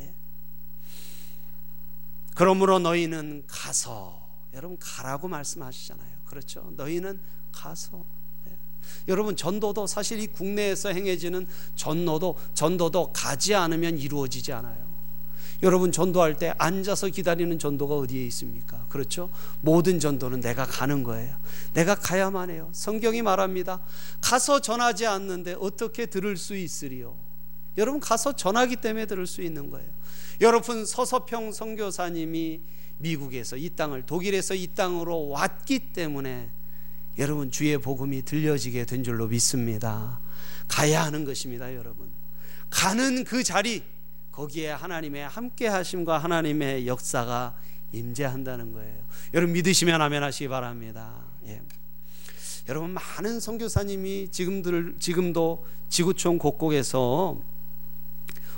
예? 0.00 0.12
그러므로 2.34 2.80
너희는 2.80 3.44
가서, 3.46 4.28
여러분, 4.52 4.78
가라고 4.80 5.28
말씀하시잖아요. 5.28 6.18
그렇죠? 6.26 6.72
너희는 6.76 7.20
가서. 7.52 8.23
여러분 9.08 9.36
전도도 9.36 9.86
사실 9.86 10.20
이 10.20 10.26
국내에서 10.26 10.90
행해지는 10.90 11.46
전도도 11.76 12.36
전도도 12.54 13.12
가지 13.12 13.54
않으면 13.54 13.98
이루어지지 13.98 14.52
않아요. 14.52 14.84
여러분 15.62 15.92
전도할 15.92 16.36
때 16.36 16.52
앉아서 16.58 17.08
기다리는 17.08 17.58
전도가 17.58 17.96
어디에 17.96 18.24
있습니까? 18.26 18.84
그렇죠? 18.88 19.30
모든 19.60 19.98
전도는 19.98 20.40
내가 20.40 20.66
가는 20.66 21.02
거예요. 21.02 21.36
내가 21.72 21.94
가야만 21.94 22.50
해요. 22.50 22.68
성경이 22.72 23.22
말합니다. 23.22 23.80
가서 24.20 24.60
전하지 24.60 25.06
않는데 25.06 25.56
어떻게 25.58 26.06
들을 26.06 26.36
수 26.36 26.56
있으리요? 26.56 27.16
여러분 27.78 28.00
가서 28.00 28.34
전하기 28.34 28.76
때문에 28.76 29.06
들을 29.06 29.26
수 29.26 29.42
있는 29.42 29.70
거예요. 29.70 29.88
여러분 30.40 30.84
서서평 30.84 31.52
선교사님이 31.52 32.60
미국에서 32.98 33.56
이 33.56 33.70
땅을 33.70 34.02
독일에서 34.06 34.54
이 34.54 34.68
땅으로 34.68 35.28
왔기 35.28 35.92
때문에 35.92 36.50
여러분 37.18 37.50
주의 37.50 37.76
복음이 37.78 38.22
들려지게 38.22 38.86
된 38.86 39.04
줄로 39.04 39.26
믿습니다. 39.28 40.20
가야 40.68 41.04
하는 41.04 41.24
것입니다, 41.24 41.74
여러분. 41.74 42.10
가는 42.70 43.24
그 43.24 43.44
자리 43.44 43.84
거기에 44.32 44.70
하나님의 44.70 45.28
함께 45.28 45.68
하심과 45.68 46.18
하나님의 46.18 46.86
역사가 46.88 47.54
임재한다는 47.92 48.72
거예요. 48.72 49.06
여러분 49.32 49.52
믿으시면 49.52 50.02
아멘 50.02 50.22
하시기 50.22 50.48
바랍니다. 50.48 51.14
예. 51.46 51.62
여러분 52.68 52.90
많은 52.90 53.38
선교사님이 53.38 54.28
지금들 54.30 54.96
지금도 54.98 55.64
지구촌 55.88 56.38
곳곳에서 56.38 57.40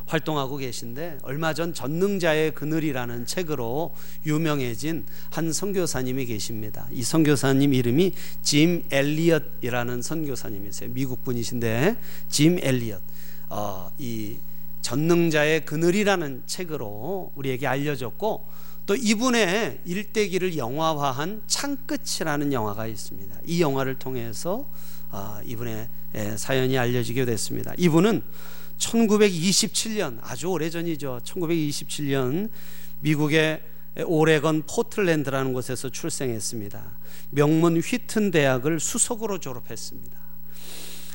활동하고 0.07 0.57
계신데 0.57 1.19
얼마 1.23 1.53
전 1.53 1.75
전능자의 1.75 2.53
그늘이라는 2.53 3.27
책으로 3.27 3.95
유명해진 4.25 5.05
한 5.31 5.53
선교사님이 5.53 6.27
계십니다. 6.27 6.87
이 6.93 7.03
선교사님 7.03 7.75
이름이 7.75 8.13
짐 8.43 8.85
엘리엇이라는 8.91 10.03
선교사님이세요. 10.03 10.91
미국 10.93 11.25
분이신데 11.25 11.97
짐 12.29 12.59
엘리엇. 12.61 13.03
어, 13.49 13.91
이 13.99 14.37
전능자의 14.81 15.65
그늘이라는 15.65 16.45
책으로 16.47 17.33
우리에게 17.35 17.67
알려졌고 17.67 18.47
또 18.87 18.95
이분의 18.95 19.81
일대기를 19.85 20.57
영화화한 20.57 21.43
창끝이라는 21.49 22.53
영화가 22.53 22.87
있습니다. 22.87 23.35
이 23.45 23.61
영화를 23.61 23.97
통해서 23.97 24.69
어, 25.11 25.41
이분의 25.45 25.89
사연이 26.37 26.79
알려지게 26.79 27.25
됐습니다. 27.25 27.73
이분은 27.79 28.23
1927년 28.79 30.19
아주 30.23 30.49
오래전이죠. 30.49 31.21
1927년 31.25 32.51
미국의 33.01 33.63
오레건 34.05 34.63
포틀랜드라는 34.63 35.53
곳에서 35.55 35.89
출생했습니다. 35.89 36.99
명문 37.31 37.79
휘튼 37.81 38.31
대학을 38.31 38.79
수석으로 38.81 39.39
졸업했습니다. 39.39 40.19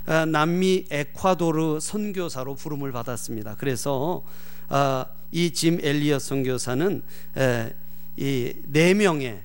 아, 0.07 0.25
남미 0.25 0.85
에콰도르 0.89 1.79
선교사로 1.79 2.55
부름을 2.55 2.91
받았습니다. 2.91 3.55
그래서 3.55 4.23
아, 4.67 5.05
이짐 5.31 5.79
엘리엇 5.83 6.21
선교사는 6.21 7.03
이 8.17 8.53
네 8.65 8.93
명의 8.93 9.41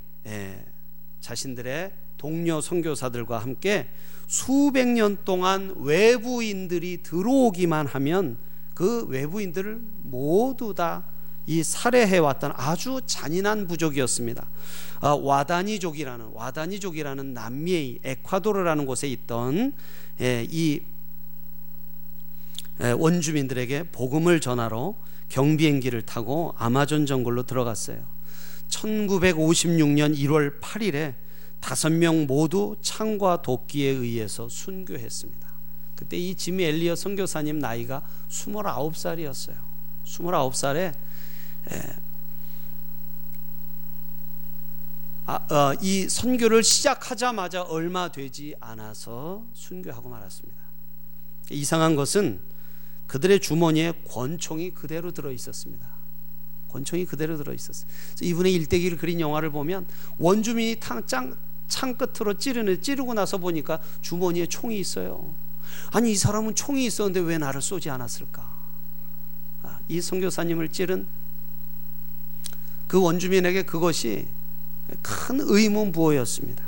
자신들의 1.21 1.93
동료 2.17 2.61
선교사들과 2.61 3.39
함께 3.39 3.89
수백 4.27 4.89
년 4.89 5.17
동안 5.25 5.75
외부인들이 5.79 7.03
들어오기만 7.03 7.87
하면 7.87 8.39
그 8.75 9.05
외부인들을 9.07 9.81
모두 10.03 10.75
다 10.75 11.05
이 11.47 11.63
살해해 11.63 12.19
왔던 12.19 12.53
아주 12.57 13.01
잔인한 13.07 13.67
부족이었습니다. 13.69 14.47
아, 15.01 15.11
와다니족이라는 15.15 16.31
와다니족이라는 16.35 17.35
남미의 17.35 18.01
에콰도르라는 18.03 18.85
곳에 18.87 19.09
있던 19.09 19.73
예, 20.21 20.47
이 20.51 20.81
예, 22.83 22.91
원주민들에게 22.91 23.85
복음을 23.85 24.41
전하러 24.41 24.95
경비행기를 25.29 26.03
타고 26.03 26.55
아마존 26.59 27.07
정글로 27.07 27.45
들어갔어요. 27.45 27.99
1956년 28.69 30.17
1월 30.19 30.61
8일에 30.61 31.15
다섯 31.61 31.91
명 31.91 32.27
모두 32.27 32.77
창과 32.81 33.43
도끼에 33.43 33.91
의해서 33.91 34.49
순교했습니다. 34.49 35.47
그때 35.97 36.17
이 36.17 36.35
지미 36.35 36.65
엘리어 36.65 36.95
선교사님 36.95 37.59
나이가 37.59 38.03
29살이었어요. 38.29 39.57
29살에 40.05 40.95
아, 45.29 45.35
어, 45.53 45.75
이 45.81 46.09
선교를 46.09 46.63
시작하자마자 46.63 47.63
얼마 47.63 48.13
되지 48.13 48.55
않아서 48.61 49.45
순교하고 49.55 50.09
말았습니다. 50.09 50.57
이상한 51.51 51.97
것은 51.97 52.41
그들의 53.09 53.41
주머니에 53.41 53.93
권총이 54.09 54.71
그대로 54.71 55.11
들어 55.11 55.33
있었습니다. 55.33 55.87
권총이 56.69 57.07
그대로 57.07 57.37
들어 57.37 57.53
있었어요. 57.53 57.91
이분의 58.23 58.53
일대기를 58.55 58.99
그린 58.99 59.19
영화를 59.19 59.51
보면 59.51 59.87
원주민이 60.19 60.77
탕 60.79 61.05
짱 61.07 61.37
창 61.69 61.95
끝으로 61.97 62.35
찌르는 62.35 62.83
찌르고 62.83 63.15
나서 63.15 63.39
보니까 63.39 63.79
주머니에 64.03 64.47
총이 64.47 64.79
있어요. 64.79 65.35
아니 65.93 66.13
이 66.13 66.17
사람은 66.17 66.55
총이 66.55 66.85
있었는데 66.87 67.21
왜 67.21 67.39
나를 67.39 67.61
쏘지 67.61 67.91
않았을까? 67.91 68.49
아, 69.63 69.79
이 69.89 70.01
선교사님을 70.01 70.69
찌른 70.69 71.07
그 72.87 73.01
원주민에게 73.01 73.63
그것이 73.63 74.29
큰 75.03 75.41
의문 75.41 75.91
부호였습니다. 75.93 76.63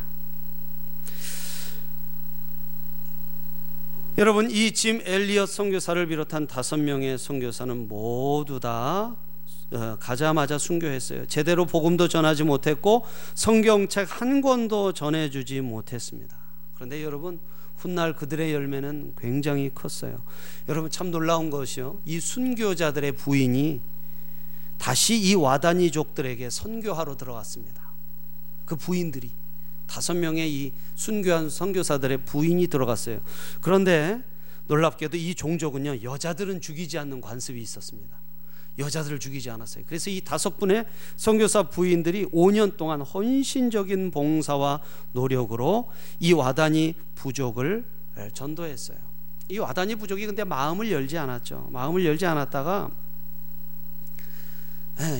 여러분 4.19 4.51
이 4.51 4.73
짐 4.73 5.01
엘리엇 5.05 5.49
선교사를 5.49 6.05
비롯한 6.09 6.49
다섯 6.49 6.77
명의 6.77 7.17
선교사는 7.17 7.87
모두 7.89 8.59
다 8.59 9.15
어, 9.15 9.28
가자마자 10.01 10.59
순교했어요. 10.59 11.27
제대로 11.27 11.67
복음도 11.67 12.09
전하지 12.09 12.45
못했고 12.45 13.05
성경책 13.35 14.21
한 14.21 14.41
권도 14.41 14.93
전해주지 14.93 15.61
못했습니다. 15.61 16.37
그런데 16.75 17.03
여러분 17.03 17.39
훗날 17.77 18.15
그들의 18.15 18.53
열매는 18.53 19.15
굉장히 19.19 19.71
컸어요. 19.75 20.23
여러분 20.69 20.91
참 20.91 21.11
놀라운 21.11 21.51
것이요. 21.51 22.01
이 22.05 22.19
순교자들의 22.19 23.13
부인이 23.13 23.81
다시 24.79 25.19
이 25.19 25.35
와다니족들에게 25.35 26.51
선교하러 26.51 27.17
들어갔습니다. 27.17 27.89
그 28.65 28.77
부인들이 28.77 29.31
다섯 29.87 30.15
명의 30.15 30.53
이 30.53 30.73
순교한 30.95 31.51
선교사들의 31.51 32.25
부인이 32.25 32.67
들어갔어요. 32.67 33.21
그런데 33.61 34.23
놀랍게도 34.67 35.17
이 35.17 35.35
종족은요 35.35 36.03
여자들은 36.03 36.61
죽이지 36.61 36.99
않는 36.99 37.21
관습이 37.21 37.61
있었습니다. 37.61 38.17
여자들을 38.79 39.19
죽이지 39.19 39.51
않았어요. 39.51 39.85
그래서 39.87 40.09
이 40.09 40.21
다섯 40.21 40.59
분의 40.59 40.85
선교사 41.17 41.65
부인들이 41.65 42.27
5년 42.27 42.77
동안 42.77 43.01
헌신적인 43.01 44.11
봉사와 44.11 44.81
노력으로 45.13 45.91
이 46.21 46.33
와다니 46.33 46.95
부족을 47.17 47.85
전도했어요. 48.33 48.97
이 49.51 49.59
와다니 49.59 49.97
부족이 49.97 50.27
근데 50.27 50.45
마음을 50.45 50.93
열지 50.93 51.19
않았죠. 51.19 51.71
마음을 51.73 52.05
열지 52.05 52.27
않았다가 52.27 52.91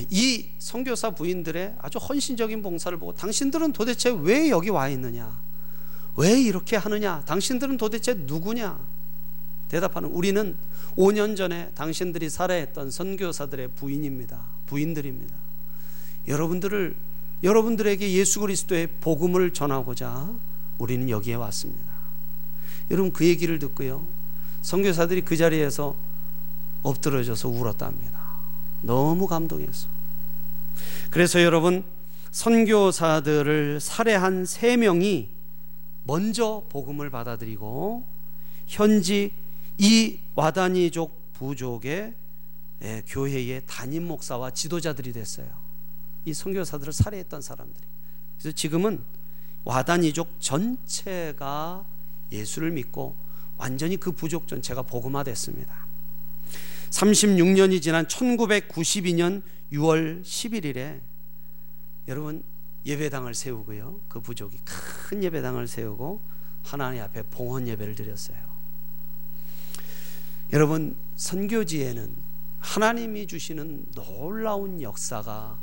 이 0.09 0.45
선교사 0.59 1.11
부인들의 1.11 1.75
아주 1.79 1.97
헌신적인 1.97 2.61
봉사를 2.61 2.97
보고 2.97 3.13
당신들은 3.13 3.73
도대체 3.73 4.09
왜 4.09 4.49
여기 4.49 4.69
와 4.69 4.89
있느냐? 4.89 5.39
왜 6.15 6.39
이렇게 6.39 6.75
하느냐? 6.75 7.23
당신들은 7.25 7.77
도대체 7.77 8.13
누구냐? 8.13 8.79
대답하는 9.69 10.09
우리는 10.09 10.57
5년 10.99 11.37
전에 11.37 11.71
당신들이 11.75 12.29
살해했던 12.29 12.91
선교사들의 12.91 13.69
부인입니다. 13.69 14.37
부인들입니다. 14.65 15.33
여러분들을 16.27 16.93
여러분들에게 17.41 18.11
예수 18.11 18.41
그리스도의 18.41 18.87
복음을 18.99 19.51
전하고자 19.51 20.29
우리는 20.77 21.09
여기에 21.09 21.35
왔습니다. 21.35 21.89
여러분 22.91 23.13
그 23.13 23.25
얘기를 23.25 23.59
듣고요. 23.59 24.05
선교사들이 24.61 25.21
그 25.21 25.37
자리에서 25.37 25.95
엎드러져서 26.83 27.47
울었답니다. 27.47 28.19
너무 28.81 29.25
감동했어. 29.25 29.87
그래서 31.11 31.41
여러분 31.41 31.85
선교사들을 32.31 33.79
살해한 33.79 34.45
세 34.45 34.75
명이 34.75 35.29
먼저 36.03 36.63
복음을 36.67 37.09
받아들이고 37.09 38.03
현지 38.67 39.31
이 39.79 40.19
와다니족 40.35 41.33
부족의 41.33 42.13
예, 42.81 43.03
교회의 43.07 43.63
담임 43.65 44.07
목사와 44.07 44.51
지도자들이 44.51 45.11
됐어요. 45.13 45.47
이 46.25 46.33
선교사들을 46.33 46.93
살해했던 46.93 47.41
사람들이. 47.41 47.85
그래서 48.37 48.55
지금은 48.55 49.03
와다니족 49.63 50.39
전체가 50.39 51.85
예수를 52.31 52.71
믿고 52.71 53.15
완전히 53.57 53.97
그 53.97 54.11
부족 54.11 54.47
전체가 54.47 54.81
복음화됐습니다. 54.83 55.73
36년이 56.91 57.81
지난 57.81 58.05
1992년 58.05 59.41
6월 59.71 60.23
11일에 60.23 60.99
여러분 62.07 62.43
예배당을 62.85 63.33
세우고요. 63.33 63.99
그 64.07 64.19
부족이 64.19 64.57
큰 64.63 65.23
예배당을 65.23 65.67
세우고 65.67 66.21
하나님 66.63 67.01
앞에 67.03 67.23
봉헌 67.23 67.67
예배를 67.67 67.95
드렸어요. 67.95 68.58
여러분 70.51 70.95
선교지에는 71.15 72.29
하나님이 72.59 73.27
주시는 73.27 73.85
놀라운 73.93 74.81
역사가 74.81 75.59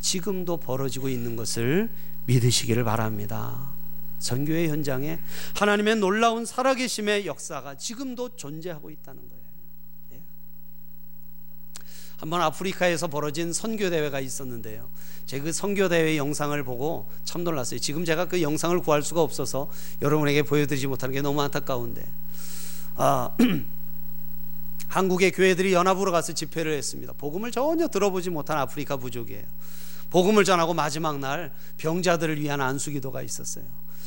지금도 0.00 0.58
벌어지고 0.58 1.08
있는 1.08 1.36
것을 1.36 1.90
믿으시기를 2.26 2.84
바랍니다. 2.84 3.72
선교의 4.18 4.68
현장에 4.68 5.18
하나님의 5.56 5.96
놀라운 5.96 6.44
살아계심의 6.44 7.26
역사가 7.26 7.76
지금도 7.76 8.36
존재하고 8.36 8.90
있다는 8.90 9.20
거예요. 9.28 9.42
예. 10.12 10.22
한번 12.18 12.40
아프리카에서 12.42 13.08
벌어진 13.08 13.52
선교 13.52 13.90
대회가 13.90 14.20
있었는데요. 14.20 14.88
제가 15.26 15.44
그 15.44 15.52
선교 15.52 15.88
대회 15.88 16.16
영상을 16.16 16.62
보고 16.62 17.10
참 17.24 17.42
놀랐어요. 17.42 17.80
지금 17.80 18.04
제가 18.04 18.26
그 18.26 18.42
영상을 18.42 18.78
구할 18.80 19.02
수가 19.02 19.22
없어서 19.22 19.68
여러분에게 20.00 20.42
보여드리지 20.42 20.86
못하는 20.86 21.12
게 21.12 21.20
너무 21.20 21.42
안타까운데, 21.42 22.06
아, 22.96 23.30
한국의 24.92 25.32
교회들이 25.32 25.72
연합으로 25.72 26.12
가서 26.12 26.34
집회를 26.34 26.74
했습니다. 26.74 27.14
복음을 27.14 27.50
전혀 27.50 27.88
들어보지 27.88 28.28
못한 28.28 28.58
아프리카 28.58 28.98
부족이에요. 28.98 29.42
복음을 30.10 30.44
전하고 30.44 30.74
마지막 30.74 31.18
날 31.18 31.50
병자들을 31.78 32.38
위한 32.38 32.60
안수 32.60 32.90
기도가 32.90 33.22
있었어요. 33.22 33.64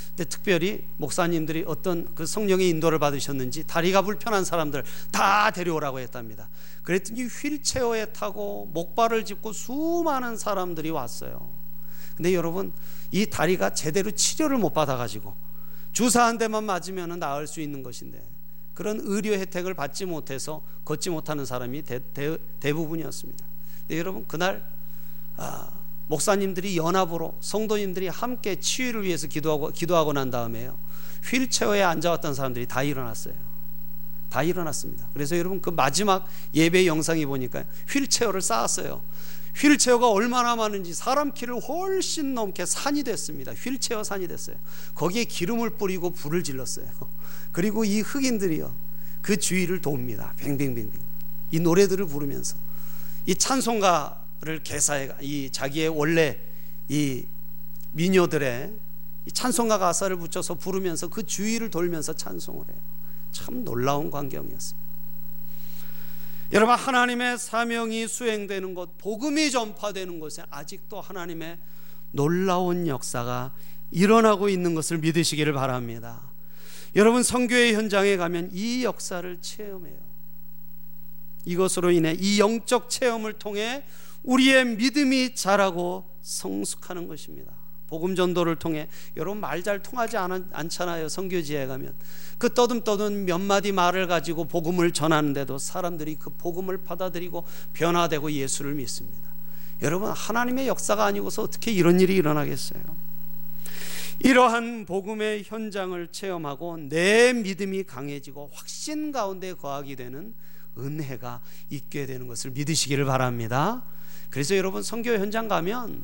근데 0.10 0.26
특별히 0.26 0.84
목사님들이 0.98 1.63
어떤 1.65 2.13
그 2.13 2.28
성령의 2.28 2.69
인도를 2.69 3.00
받으셨는지 3.00 3.65
다리가 3.65 4.04
불편한 4.04 4.45
사람들 4.45 4.84
다 5.12 5.50
데려오라고 5.50 6.00
했답니다. 6.00 6.50
그랬더니 6.84 7.24
휠체어에 7.24 8.06
타고 8.13 8.69
목발을 8.71 9.26
짚고 9.26 9.54
수많은 9.54 10.38
사람들이 10.38 10.91
왔어요. 10.91 11.52
근데 12.15 12.36
여러분 12.36 12.71
이 13.10 13.26
다리가 13.26 13.71
제대로 13.71 14.12
치료를 14.12 14.60
못 14.60 14.71
받아 14.71 14.98
가지고 14.98 15.36
주사 15.93 16.26
한 16.26 16.38
대만 16.38 16.63
맞으면 16.63 17.17
나을 17.17 17.48
수 17.48 17.60
있는 17.60 17.82
것인데 17.82 18.35
그런 18.76 19.00
의료 19.04 19.34
혜택을 19.34 19.74
받지 19.74 20.06
못해서 20.06 20.62
걷지 20.84 21.10
못하는 21.10 21.46
사람이 21.46 21.82
대, 21.84 22.00
대 22.14 22.74
부분이었습니다 22.74 23.46
근데 23.88 24.00
여러분 24.00 24.26
그날 24.28 24.64
아, 25.38 25.72
목사님들이 26.08 26.78
연합으로 26.78 27.36
성도님들이 27.42 28.08
함께 28.08 28.60
치유를 28.60 29.04
위해서 29.04 29.28
기도하고 29.28 29.70
기도하고 29.70 30.14
난 30.14 30.30
다음에요. 30.30 30.78
휠체어에 31.24 31.82
앉아왔던 31.82 32.36
사람들이 32.36 32.68
다 32.68 32.84
일어났어요. 32.84 33.34
다 34.30 34.44
일어났습니다. 34.44 35.08
그래서 35.14 35.38
여러분 35.38 35.62
그 35.62 35.70
마지막 35.70 36.28
예배 36.54 36.86
영상이 36.86 37.26
보니까 37.26 37.64
휠체어를 37.90 38.42
쌓았어요. 38.42 39.02
휠체어가 39.56 40.10
얼마나 40.10 40.56
많은지 40.56 40.94
사람 40.94 41.32
키를 41.32 41.60
훨씬 41.62 42.34
넘게 42.34 42.65
산이 42.65 43.04
됐습니다. 43.04 43.54
휠체어 43.54 44.04
산이 44.04 44.28
됐어요. 44.28 44.58
거기에 44.94 45.24
기름을 45.24 45.72
뿌리고 45.72 46.12
불을 46.12 46.44
질렀어요. 46.44 46.88
그리고 47.52 47.86
이 47.86 48.02
흑인들이요. 48.02 48.76
그 49.22 49.38
주위를 49.38 49.82
돕니다. 49.82 50.34
뱅뱅뱅뱅. 50.38 51.00
이 51.52 51.60
노래들을 51.60 52.06
부르면서 52.06 52.58
이 53.26 53.34
찬송가 53.34 54.26
를 54.41 54.62
개사해 54.62 55.10
이 55.22 55.50
자기의 55.50 55.89
원래 55.89 56.38
이 56.88 57.26
미녀들의 57.94 58.74
이 59.26 59.32
찬송가 59.32 59.80
가사를 59.80 60.15
붙여서 60.18 60.56
부르면서 60.56 61.08
그 61.08 61.24
주위를 61.24 61.72
돌면서 61.72 62.13
찬송을 62.13 62.68
해요. 62.68 62.78
참 63.32 63.63
놀라운 63.63 64.12
광경이었습니다. 64.12 64.85
여러분 66.56 66.74
하나님의 66.76 67.38
사명이 67.38 68.08
수행되는 68.08 68.76
곳, 68.76 68.98
복음이 68.98 69.52
전파되는 69.52 70.22
곳에 70.22 70.41
아직도 70.50 71.02
하나님의 71.02 71.58
놀라운 72.12 72.88
역사가 72.88 73.54
일어나고 73.91 74.48
있는 74.48 74.74
것을 74.74 75.00
믿으시기를 75.00 75.52
바랍니다. 75.52 76.32
여러분 76.96 77.24
선교의 77.24 77.74
현장에 77.74 78.15
가면 78.15 78.52
이 78.54 78.86
역사를 78.86 79.38
체험해요. 79.41 79.98
이것으로 81.44 81.91
인해 81.91 82.15
이 82.18 82.39
영적 82.39 82.89
체험을 82.89 83.34
통해 83.34 83.84
우리의 84.24 84.63
믿음이 84.78 85.36
자라고 85.36 86.10
성숙하는 86.22 87.10
것입니다. 87.10 87.52
복음 87.88 88.15
전도를 88.15 88.56
통해 88.56 88.88
여러분 89.18 89.41
말 89.41 89.62
잘 89.62 89.84
통하지 89.84 90.15
않, 90.15 90.48
않잖아요. 90.54 91.10
선교지에 91.10 91.65
가면 91.65 91.96
그 92.38 92.54
떠듬떠듬 92.54 93.26
몇 93.26 93.39
마디 93.39 93.71
말을 93.71 94.08
가지고 94.08 94.45
복음을 94.45 94.91
전하는데도 94.91 95.58
사람들이 95.58 96.15
그 96.15 96.30
복음을 96.32 96.78
받아들이고 96.78 97.45
변화되고 97.74 98.32
예수를 98.32 98.76
믿습니다. 98.76 99.30
여러분 99.82 100.12
하나님의 100.12 100.67
역사가 100.67 101.06
아니고서 101.06 101.43
어떻게 101.43 101.71
이런 101.71 102.00
일이 102.00 102.15
일어나겠어요? 102.15 102.82
이러한 104.19 104.86
복음의 104.86 105.43
현장을 105.45 106.08
체험하고 106.12 106.78
내 106.78 107.34
믿음이 107.34 107.84
강해지고 107.84 108.50
확신 108.54 109.12
가운데 109.12 109.54
거하게 109.54 109.95
되는 109.95 110.34
은혜가 110.78 111.41
있게 111.69 112.06
되는 112.06 112.28
것을 112.28 112.52
믿으시기를 112.52 113.06
바랍니다. 113.06 113.84
그래서 114.30 114.56
여러분 114.56 114.84
선교 114.84 115.12
현장 115.12 115.48
가면 115.48 116.04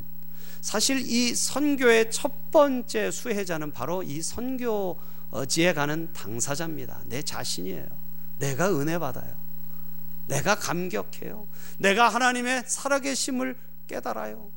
사실 0.62 1.00
이 1.00 1.34
선교의 1.34 2.12
첫 2.12 2.52
번째 2.52 3.12
수혜자는 3.12 3.72
바로 3.72 4.04
이 4.04 4.22
선교 4.22 4.98
지에 5.48 5.74
가는 5.74 6.12
당사자입니다. 6.14 7.02
내 7.06 7.22
자신이에요. 7.22 7.88
내가 8.40 8.70
은혜 8.78 9.00
받아요. 9.00 9.36
내가 10.28 10.56
감격해요. 10.56 11.48
내가 11.78 12.10
하나님의 12.10 12.64
살아계심을 12.68 13.58
깨달아요. 13.88 14.50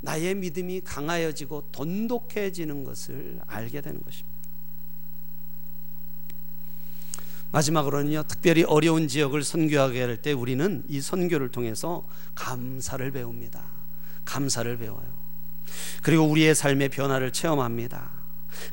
나의 0.00 0.34
믿음이 0.34 0.82
강하여지고 0.82 1.68
돈독해지는 1.72 2.84
것을 2.84 3.40
알게 3.46 3.80
되는 3.80 4.00
것입니다. 4.02 4.36
마지막으로는요, 7.52 8.24
특별히 8.24 8.64
어려운 8.64 9.08
지역을 9.08 9.42
선교하게 9.42 10.02
할 10.02 10.16
때 10.16 10.32
우리는 10.32 10.82
이 10.88 11.00
선교를 11.00 11.50
통해서 11.50 12.02
감사를 12.34 13.10
배웁니다. 13.10 13.62
감사를 14.24 14.76
배워요. 14.76 15.14
그리고 16.02 16.24
우리의 16.24 16.54
삶의 16.54 16.90
변화를 16.90 17.32
체험합니다. 17.32 18.10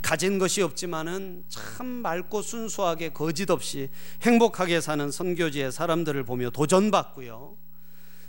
가진 0.01 0.39
것이 0.39 0.61
없지만은 0.61 1.43
참 1.49 1.85
맑고 1.85 2.41
순수하게 2.41 3.09
거짓 3.09 3.49
없이 3.49 3.89
행복하게 4.21 4.81
사는 4.81 5.09
선교지의 5.11 5.71
사람들을 5.71 6.23
보며 6.23 6.49
도전받고요. 6.49 7.55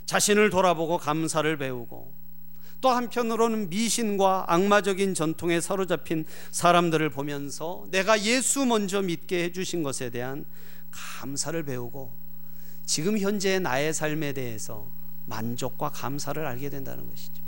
자신을 0.05 0.49
돌아보고 0.49 0.97
감사를 0.97 1.57
배우고 1.57 2.13
또 2.81 2.89
한편으로는 2.89 3.69
미신과 3.69 4.45
악마적인 4.47 5.15
전통에 5.15 5.59
사로잡힌 5.59 6.25
사람들을 6.51 7.09
보면서 7.09 7.85
내가 7.89 8.21
예수 8.21 8.65
먼저 8.65 9.01
믿게 9.01 9.45
해주신 9.45 9.81
것에 9.81 10.09
대한 10.09 10.45
감사를 10.91 11.63
배우고 11.63 12.13
지금 12.85 13.17
현재의 13.17 13.59
나의 13.59 13.93
삶에 13.93 14.33
대해서 14.33 14.87
만족과 15.25 15.89
감사를 15.89 16.45
알게 16.45 16.69
된다는 16.69 17.09
것이죠. 17.09 17.41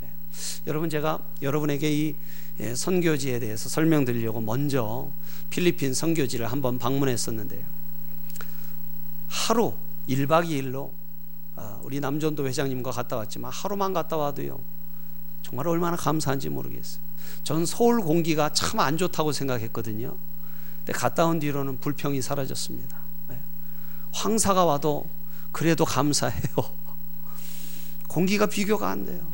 네. 0.00 0.12
여러분 0.68 0.88
제가 0.88 1.18
여러분에게 1.42 1.90
이 1.90 2.14
예, 2.60 2.74
선교지에 2.74 3.40
대해서 3.40 3.68
설명드리려고 3.68 4.40
먼저 4.40 5.10
필리핀 5.50 5.92
선교지를 5.94 6.50
한번 6.50 6.78
방문했었는데요. 6.78 7.64
하루 9.28 9.74
1박 10.08 10.48
2일로 10.48 10.90
아, 11.56 11.78
우리 11.82 12.00
남전도 12.00 12.46
회장님과 12.46 12.90
갔다 12.90 13.16
왔지만 13.16 13.50
하루만 13.52 13.92
갔다 13.92 14.16
와도요. 14.16 14.60
정말 15.42 15.68
얼마나 15.68 15.96
감사한지 15.96 16.48
모르겠어요. 16.48 17.02
전 17.42 17.66
서울 17.66 18.00
공기가 18.00 18.48
참 18.50 18.80
안 18.80 18.96
좋다고 18.96 19.32
생각했거든요. 19.32 20.16
근데 20.78 20.92
갔다 20.98 21.26
온 21.26 21.38
뒤로는 21.38 21.78
불평이 21.80 22.20
사라졌습니다. 22.22 22.96
네. 23.28 23.38
황사가 24.12 24.64
와도 24.64 25.06
그래도 25.52 25.84
감사해요. 25.84 26.42
공기가 28.08 28.46
비교가 28.46 28.90
안 28.90 29.04
돼요. 29.06 29.33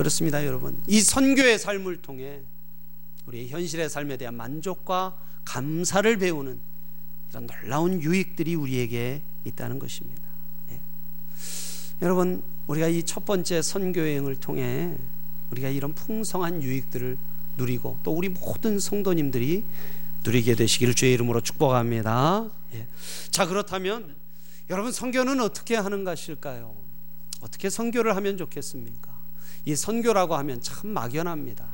그렇습니다, 0.00 0.46
여러분. 0.46 0.82
이 0.86 1.02
선교의 1.02 1.58
삶을 1.58 2.00
통해 2.00 2.40
우리 3.26 3.48
현실의 3.48 3.90
삶에 3.90 4.16
대한 4.16 4.34
만족과 4.34 5.14
감사를 5.44 6.16
배우는 6.16 6.58
이런 7.28 7.46
놀라운 7.46 8.00
유익들이 8.00 8.54
우리에게 8.54 9.20
있다는 9.44 9.78
것입니다. 9.78 10.22
네. 10.70 10.80
여러분, 12.00 12.42
우리가 12.66 12.88
이 12.88 13.02
첫 13.02 13.26
번째 13.26 13.60
선교 13.60 14.00
여행을 14.00 14.36
통해 14.36 14.96
우리가 15.50 15.68
이런 15.68 15.92
풍성한 15.92 16.62
유익들을 16.62 17.18
누리고 17.58 17.98
또 18.02 18.12
우리 18.12 18.30
모든 18.30 18.78
성도님들이 18.78 19.64
누리게 20.24 20.54
되시기를 20.54 20.94
주의 20.94 21.12
이름으로 21.12 21.42
축복합니다. 21.42 22.48
예. 22.72 22.86
자 23.30 23.44
그렇다면 23.44 24.16
여러분 24.70 24.92
선교는 24.92 25.40
어떻게 25.40 25.76
하는 25.76 26.04
것일까요? 26.04 26.74
어떻게 27.42 27.68
선교를 27.68 28.16
하면 28.16 28.38
좋겠습니까? 28.38 29.19
이 29.64 29.76
선교라고 29.76 30.36
하면 30.36 30.60
참 30.60 30.90
막연합니다. 30.90 31.66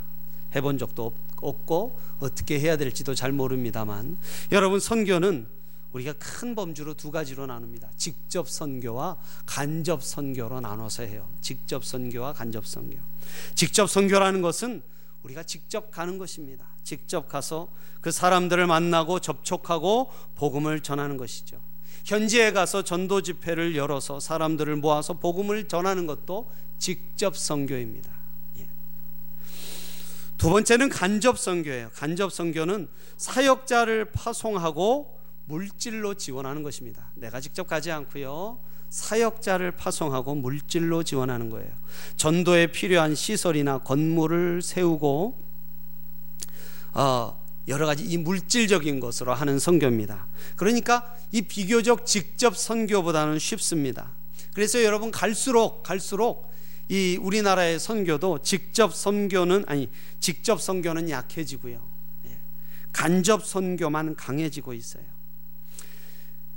해본 0.54 0.78
적도 0.78 1.14
없고 1.36 1.98
어떻게 2.20 2.58
해야 2.58 2.76
될지도 2.76 3.14
잘 3.14 3.32
모릅니다만 3.32 4.16
여러분 4.52 4.80
선교는 4.80 5.46
우리가 5.92 6.12
큰 6.18 6.54
범주로 6.54 6.94
두 6.94 7.10
가지로 7.10 7.46
나눕니다. 7.46 7.88
직접 7.96 8.48
선교와 8.48 9.16
간접 9.46 10.02
선교로 10.02 10.60
나눠서 10.60 11.04
해요. 11.04 11.28
직접 11.40 11.84
선교와 11.84 12.34
간접 12.34 12.66
선교. 12.66 12.98
직접 13.54 13.86
선교라는 13.88 14.42
것은 14.42 14.82
우리가 15.22 15.42
직접 15.42 15.90
가는 15.90 16.18
것입니다. 16.18 16.66
직접 16.84 17.28
가서 17.28 17.68
그 18.00 18.10
사람들을 18.10 18.66
만나고 18.66 19.20
접촉하고 19.20 20.12
복음을 20.36 20.80
전하는 20.80 21.16
것이죠. 21.16 21.60
현지에 22.04 22.52
가서 22.52 22.82
전도 22.82 23.22
집회를 23.22 23.74
열어서 23.74 24.20
사람들을 24.20 24.76
모아서 24.76 25.14
복음을 25.14 25.66
전하는 25.66 26.06
것도 26.06 26.48
직접 26.78 27.36
선교입니다. 27.36 28.10
예. 28.58 28.68
두 30.36 30.50
번째는 30.50 30.88
간접 30.88 31.38
선교예요. 31.38 31.90
간접 31.94 32.32
선교는 32.32 32.88
사역자를 33.16 34.12
파송하고 34.12 35.18
물질로 35.46 36.14
지원하는 36.14 36.62
것입니다. 36.62 37.10
내가 37.14 37.40
직접 37.40 37.66
가지 37.66 37.90
않고요. 37.90 38.58
사역자를 38.90 39.72
파송하고 39.72 40.34
물질로 40.34 41.02
지원하는 41.02 41.50
거예요. 41.50 41.70
전도에 42.16 42.68
필요한 42.68 43.14
시설이나 43.14 43.78
건물을 43.78 44.62
세우고 44.62 45.42
어, 46.94 47.46
여러 47.68 47.86
가지 47.86 48.04
이 48.04 48.16
물질적인 48.16 49.00
것으로 49.00 49.34
하는 49.34 49.58
선교입니다. 49.58 50.26
그러니까 50.54 51.14
이 51.32 51.42
비교적 51.42 52.06
직접 52.06 52.56
선교보다는 52.56 53.38
쉽습니다. 53.38 54.10
그래서 54.54 54.82
여러분 54.82 55.10
갈수록 55.10 55.82
갈수록 55.82 56.50
이 56.88 57.18
우리나라의 57.20 57.78
선교도 57.78 58.40
직접 58.42 58.94
선교는 58.94 59.64
아니 59.66 59.88
직접 60.20 60.60
선교는 60.60 61.10
약해지고요. 61.10 61.80
예. 62.26 62.38
간접 62.92 63.44
선교만 63.44 64.14
강해지고 64.14 64.72
있어요. 64.72 65.04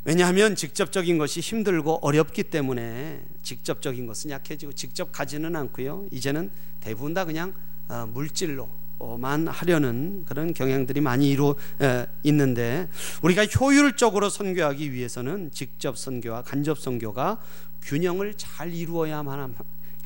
왜냐하면 0.06 0.56
직접적인 0.56 1.18
것이 1.18 1.40
힘들고 1.40 2.00
어렵기 2.02 2.44
때문에 2.44 3.22
직접적인 3.44 4.06
것은 4.06 4.32
약해지고 4.32 4.74
직접 4.74 5.12
가지는 5.12 5.56
않고요. 5.56 6.08
이제는 6.12 6.52
대부분 6.80 7.14
다 7.14 7.26
그냥 7.26 7.54
어, 7.90 8.06
물질로 8.12 8.70
만 9.18 9.48
하려는 9.48 10.26
그런 10.26 10.54
경향들이 10.54 11.00
많이 11.00 11.30
이루 11.30 11.56
있는데 12.24 12.90
우리가 13.22 13.46
효율적으로 13.46 14.30
선교하기 14.30 14.92
위해서는 14.92 15.52
직접 15.52 15.98
선교와 15.98 16.42
간접 16.42 16.80
선교가 16.80 17.40
균형을 17.82 18.34
잘 18.36 18.74
이루어야만 18.74 19.40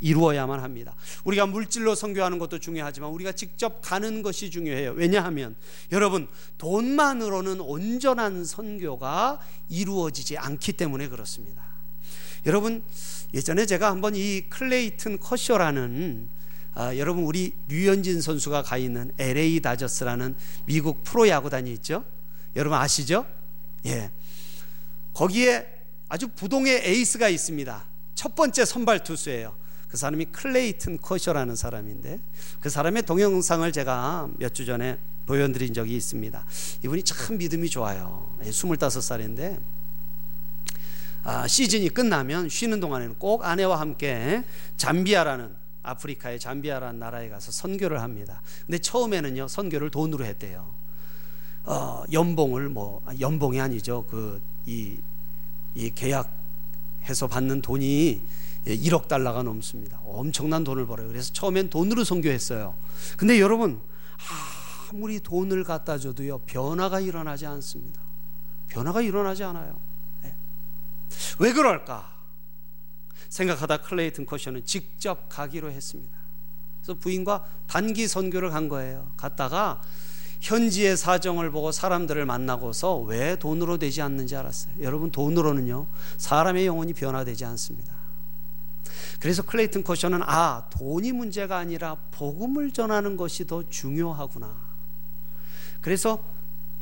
이루어야만 0.04 0.60
합니다. 0.60 0.96
우리가 1.24 1.48
물질로 1.48 1.96
선교하는 1.96 2.38
것도 2.38 2.60
중요하지만 2.60 3.10
우리가 3.12 3.32
직접 3.32 3.80
가는 3.82 4.22
것이 4.22 4.52
중요해요. 4.52 4.92
왜냐하면 4.92 5.56
여러분 5.94 6.28
돈만으로는 6.58 7.62
온전한 7.62 8.44
선교가 8.44 9.40
이루어지지 9.70 10.38
않기 10.38 10.74
때문에 10.74 11.08
그렇습니다. 11.08 11.64
여러분 12.46 12.84
예전에 13.34 13.66
제가 13.66 13.90
한번 13.90 14.16
이 14.16 14.42
클레이튼 14.50 15.20
커셔라는 15.20 16.28
아, 16.76 16.98
여러분 16.98 17.24
우리 17.24 17.54
류현진 17.70 18.20
선수가 18.22 18.64
가 18.64 18.78
있는 18.78 19.12
LA 19.18 19.62
다저스라는 19.62 20.36
미국 20.66 21.04
프로 21.04 21.30
야구단이 21.30 21.72
있죠. 21.74 22.04
여러분 22.58 22.78
아시죠? 22.78 23.26
예. 23.86 24.12
거기에 25.14 25.66
아주 26.10 26.28
부동의 26.28 26.82
에이스가 26.84 27.30
있습니다. 27.30 27.86
첫 28.16 28.36
번째 28.36 28.66
선발 28.66 29.04
투수예요. 29.04 29.63
그 29.94 29.98
사람이 29.98 30.26
클레이튼 30.26 30.98
커셔라는 31.00 31.56
사람인데 31.56 32.20
그 32.62 32.72
사람의 32.72 33.04
동영상을 33.04 33.72
제가 33.72 34.28
몇 34.40 34.52
주 34.56 34.66
전에 34.66 34.98
보여드린 35.28 35.72
적이 35.76 35.96
있습니다. 35.98 36.44
이분이 36.84 37.04
참 37.04 37.38
믿음이 37.38 37.70
좋아요. 37.70 38.28
25살인데 38.42 39.40
예, 39.40 39.60
아, 41.24 41.48
시즌이 41.48 41.90
끝나면 41.90 42.50
쉬는 42.50 42.80
동안에는 42.80 43.20
꼭 43.20 43.46
아내와 43.46 43.80
함께 43.80 44.44
잠비아라는 44.78 45.56
아프리카의 45.84 46.40
잠비아라는 46.40 47.00
나라에 47.00 47.30
가서 47.30 47.52
선교를 47.52 48.02
합니다. 48.02 48.42
근데 48.66 48.80
처음에는요 48.80 49.48
선교를 49.48 49.92
돈으로 49.92 50.26
했대요. 50.26 50.74
어, 51.66 52.04
연봉을 52.12 52.68
뭐 52.70 53.06
연봉이 53.20 53.62
아니죠. 53.62 54.06
그 54.10 54.42
이 54.66 54.98
이 55.76 55.92
계약해서 55.92 57.28
받는 57.28 57.62
돈이 57.62 58.22
1억 58.66 59.08
달러가 59.08 59.44
넘습니다. 59.44 60.00
엄청난 60.06 60.64
돈을 60.64 60.86
벌어요. 60.86 61.08
그래서 61.08 61.34
처음엔 61.34 61.70
돈으로 61.70 62.04
선교했어요. 62.04 62.76
근데 63.18 63.40
여러분 63.40 63.82
아무리 64.92 65.20
돈을 65.20 65.64
갖다 65.64 65.98
줘도요 65.98 66.40
변화가 66.40 67.00
일어나지 67.00 67.46
않습니다. 67.46 68.02
변화가 68.68 69.02
일어나지 69.02 69.44
않아요. 69.44 69.80
네. 70.24 70.36
왜 71.40 71.52
그럴까? 71.52 72.14
생각하다 73.30 73.78
클레이튼 73.78 74.26
커셔는 74.26 74.64
직접 74.66 75.28
가기로 75.28 75.72
했습니다. 75.72 76.16
그래서 76.82 77.00
부인과 77.00 77.46
단기 77.68 78.08
선교를 78.08 78.50
간 78.52 78.70
거예요. 78.70 79.12
갔다가 79.18 79.82
현지의 80.42 80.98
사정을 80.98 81.52
보고 81.52 81.72
사람들을 81.72 82.26
만나고서 82.26 82.98
왜 83.00 83.38
돈으로 83.38 83.78
되지 83.78 84.02
않는지 84.02 84.36
알았어요. 84.36 84.76
여러분 84.82 85.10
돈으로는요 85.10 85.88
사람의 86.18 86.68
영혼이 86.68 86.94
변화되지 86.94 87.46
않습니다. 87.46 88.03
그래서 89.24 89.42
클레이튼 89.42 89.84
코셔는 89.84 90.20
아 90.24 90.66
돈이 90.70 91.14
문제가 91.14 91.56
아니라 91.56 91.96
복음을 92.12 92.72
전하는 92.72 93.16
것이 93.16 93.48
더 93.48 93.64
중요하구나. 93.70 94.54
그래서 95.80 96.22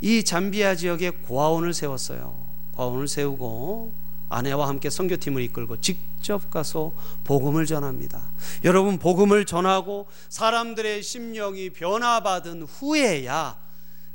이 0.02 0.24
잠비아 0.24 0.74
지역에 0.74 1.12
고아원을 1.12 1.76
세웠어요. 1.76 2.36
고아원을 2.72 3.08
세우고 3.08 3.94
아내와 4.30 4.68
함께 4.70 4.90
선교팀을 4.90 5.44
이끌고 5.44 5.82
직접 5.82 6.50
가서 6.50 6.94
복음을 7.26 7.68
전합니다. 7.68 8.20
여러분 8.64 8.98
복음을 8.98 9.46
전하고 9.46 10.08
사람들의 10.30 11.04
심령이 11.04 11.70
변화받은 11.70 12.64
후에야 12.64 13.56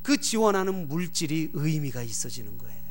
그 0.03 0.17
지원하는 0.17 0.89
물질이 0.89 1.51
의미가 1.53 2.03
있어지는 2.03 2.59
거예요. 2.59 2.86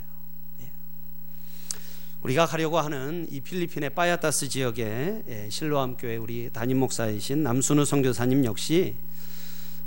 우리가 2.26 2.48
가려고 2.48 2.80
하는 2.80 3.28
이 3.30 3.40
필리핀의 3.40 3.92
파야타스 3.92 4.50
지역의 4.50 5.24
예, 5.28 5.50
실로암 5.52 5.96
교회 5.98 6.16
우리 6.16 6.50
담임 6.52 6.80
목사이신 6.80 7.44
남순우 7.44 7.86
선교사님 7.86 8.46
역시 8.46 8.96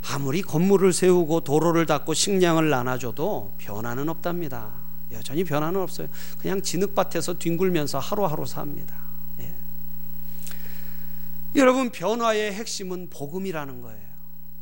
아무리 0.07 0.41
건물을 0.41 0.93
세우고 0.93 1.41
도로를 1.41 1.85
닦고 1.85 2.13
식량을 2.13 2.69
나눠줘도 2.69 3.55
변화는 3.57 4.07
없답니다. 4.07 4.71
여전히 5.11 5.43
변화는 5.43 5.81
없어요. 5.81 6.07
그냥 6.39 6.61
진흙밭에서 6.61 7.39
뒹굴면서 7.39 7.99
하루하루 7.99 8.45
삽니다. 8.45 8.95
예. 9.41 9.53
여러분 11.57 11.89
변화의 11.89 12.53
핵심은 12.53 13.09
복음이라는 13.09 13.81
거예요. 13.81 14.09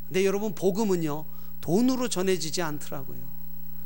근데 0.07 0.25
여러분 0.25 0.55
복음은요 0.55 1.25
돈으로 1.61 2.07
전해지지 2.07 2.63
않더라고요. 2.63 3.19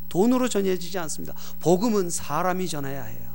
돈으로 0.08 0.48
전해지지 0.48 0.98
않습니다. 0.98 1.34
복음은 1.60 2.10
사람이 2.10 2.70
전해야 2.70 3.04
해요. 3.04 3.31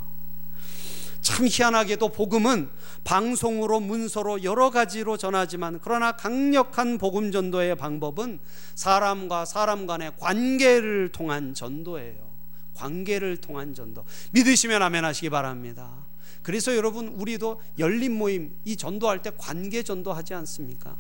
참 1.27 1.49
희한하게도 1.49 2.11
복음은 2.11 2.69
방송으로 3.03 3.81
문서로 3.81 4.45
여러 4.45 4.71
가지로 4.71 5.17
전하지만 5.17 5.81
그러나 5.83 6.13
강력한 6.13 6.99
복음 6.99 7.33
전도의 7.33 7.75
방법은 7.75 8.39
사람과 8.77 9.45
사람 9.45 9.89
간의 9.89 10.13
관계를 10.21 11.09
통한 11.09 11.53
전도예요. 11.53 12.31
관계를 12.75 13.39
통한 13.39 13.75
전도. 13.75 14.05
믿으시면 14.35 14.81
아멘 14.83 15.05
하시기 15.05 15.29
바랍니다. 15.29 16.07
그래서 16.43 16.77
여러분 16.77 17.09
우리도 17.09 17.61
열린 17.81 18.17
모임 18.17 18.57
이 18.65 18.77
전도할 18.77 19.23
때 19.23 19.33
관계 19.37 19.83
전도하지 19.83 20.33
않습니까? 20.33 20.97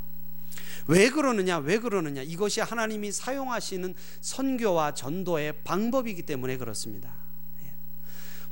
왜 0.88 1.08
그러느냐? 1.08 1.58
왜 1.58 1.78
그러느냐? 1.78 2.22
이것이 2.22 2.60
하나님이 2.60 3.12
사용하시는 3.12 3.94
선교와 4.22 4.94
전도의 4.94 5.62
방법이기 5.62 6.22
때문에 6.22 6.56
그렇습니다. 6.56 7.25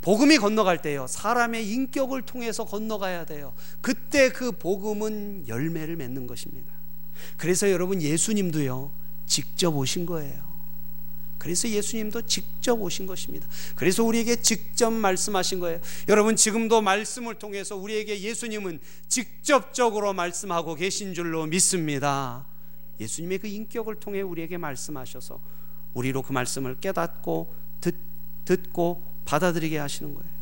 복음이 0.04 0.36
건너갈 0.36 0.82
때요. 0.82 1.06
사람의 1.06 1.66
인격을 1.66 2.22
통해서 2.22 2.66
건너가야 2.66 3.24
돼요. 3.24 3.54
그때 3.80 4.28
그 4.28 4.52
복음은 4.52 5.48
열매를 5.48 5.96
맺는 5.96 6.26
것입니다. 6.26 6.70
그래서 7.38 7.70
여러분 7.70 8.02
예수님도요. 8.02 8.90
직접 9.24 9.74
오신 9.74 10.04
거예요. 10.04 10.44
그래서 11.38 11.70
예수님도 11.70 12.20
직접 12.26 12.82
오신 12.82 13.06
것입니다. 13.06 13.46
그래서 13.76 14.04
우리에게 14.04 14.36
직접 14.36 14.90
말씀하신 14.92 15.60
거예요. 15.60 15.80
여러분 16.10 16.36
지금도 16.36 16.82
말씀을 16.82 17.36
통해서 17.36 17.74
우리에게 17.74 18.20
예수님은 18.20 18.80
직접적으로 19.08 20.12
말씀하고 20.12 20.74
계신 20.74 21.14
줄로 21.14 21.46
믿습니다. 21.46 22.44
예수님의 23.00 23.38
그 23.38 23.46
인격을 23.46 23.94
통해 23.94 24.20
우리에게 24.20 24.58
말씀하셔서 24.58 25.40
우리로 25.94 26.20
그 26.20 26.32
말씀을 26.32 26.78
깨닫고 26.78 27.54
듣, 27.80 27.96
듣고 28.44 29.13
받아들이게 29.24 29.78
하시는 29.78 30.14
거예요. 30.14 30.34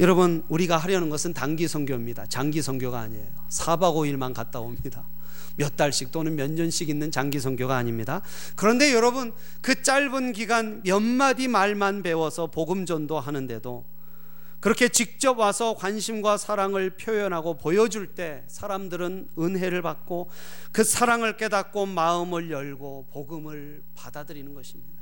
여러분 0.00 0.44
우리가 0.48 0.76
하려는 0.76 1.10
것은 1.10 1.32
단기 1.32 1.66
선교입니다. 1.66 2.26
장기 2.26 2.62
선교가 2.62 3.00
아니에요. 3.00 3.26
4박 3.48 3.94
5일만 3.94 4.32
갔다 4.32 4.60
옵니다. 4.60 5.04
몇 5.56 5.76
달씩 5.76 6.12
또는 6.12 6.36
몇 6.36 6.50
년씩 6.52 6.88
있는 6.88 7.10
장기 7.10 7.40
선교가 7.40 7.76
아닙니다. 7.76 8.22
그런데 8.54 8.94
여러분 8.94 9.32
그 9.60 9.82
짧은 9.82 10.32
기간 10.32 10.82
몇 10.84 11.00
마디 11.00 11.48
말만 11.48 12.04
배워서 12.04 12.46
복음 12.46 12.86
전도하는데도 12.86 13.84
그렇게 14.60 14.88
직접 14.88 15.38
와서 15.38 15.74
관심과 15.74 16.36
사랑을 16.36 16.90
표현하고 16.90 17.58
보여줄 17.58 18.14
때 18.14 18.44
사람들은 18.46 19.30
은혜를 19.38 19.82
받고 19.82 20.30
그 20.70 20.84
사랑을 20.84 21.36
깨닫고 21.36 21.86
마음을 21.86 22.50
열고 22.50 23.08
복음을 23.12 23.82
받아들이는 23.94 24.54
것입니다. 24.54 24.97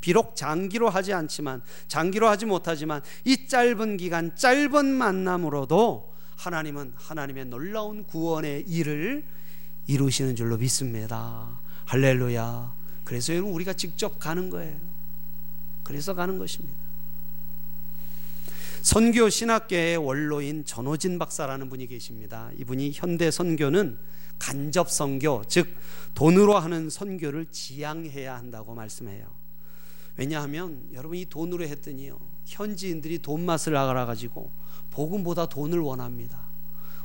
비록 0.00 0.36
장기로 0.36 0.88
하지 0.88 1.12
않지만 1.12 1.62
장기로 1.88 2.28
하지 2.28 2.46
못하지만 2.46 3.00
이 3.24 3.48
짧은 3.48 3.96
기간 3.96 4.34
짧은 4.36 4.86
만남으로도 4.86 6.14
하나님은 6.36 6.92
하나님의 6.96 7.46
놀라운 7.46 8.04
구원의 8.04 8.64
일을 8.68 9.24
이루시는 9.86 10.36
줄로 10.36 10.56
믿습니다. 10.56 11.60
할렐루야. 11.86 12.74
그래서 13.04 13.32
여러분 13.34 13.52
우리가 13.52 13.72
직접 13.72 14.18
가는 14.18 14.50
거예요. 14.50 14.76
그래서 15.82 16.14
가는 16.14 16.38
것입니다. 16.38 16.76
선교 18.82 19.28
신학계의 19.28 19.96
원로인 19.96 20.64
전호진 20.64 21.18
박사라는 21.18 21.68
분이 21.68 21.86
계십니다. 21.86 22.50
이분이 22.58 22.92
현대 22.94 23.30
선교는 23.30 23.98
간접 24.38 24.90
선교, 24.90 25.42
즉 25.48 25.68
돈으로 26.14 26.58
하는 26.58 26.90
선교를 26.90 27.46
지향해야 27.50 28.36
한다고 28.36 28.74
말씀해요. 28.74 29.35
왜냐하면 30.16 30.82
여러분 30.92 31.18
이 31.18 31.26
돈으로 31.26 31.64
했더니요. 31.64 32.18
현지인들이 32.46 33.18
돈 33.18 33.44
맛을 33.44 33.76
알아가지고 33.76 34.50
복음보다 34.90 35.46
돈을 35.46 35.78
원합니다. 35.78 36.40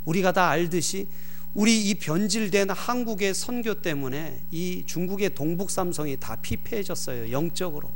우리가 0.06 0.32
다 0.32 0.50
알듯이 0.50 1.08
우리 1.54 1.90
이 1.90 1.96
변질된 1.96 2.70
한국의 2.70 3.34
선교 3.34 3.74
때문에 3.82 4.46
이 4.52 4.84
중국의 4.86 5.36
동북 5.36 5.70
삼성이 5.70 6.18
다 6.18 6.38
피폐해졌어요. 6.38 7.32
영적으로. 7.32 7.92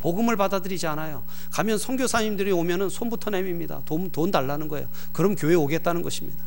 복음을 0.00 0.36
받아들이지 0.36 0.86
않아요. 0.86 1.24
가면 1.50 1.78
선교사님들이 1.78 2.52
오면은 2.52 2.88
손부터 2.88 3.30
내밉니다. 3.30 3.82
돈, 3.84 4.10
돈 4.10 4.30
달라는 4.30 4.68
거예요. 4.68 4.88
그럼 5.12 5.34
교회 5.34 5.54
오겠다는 5.54 6.02
것입니다. 6.02 6.44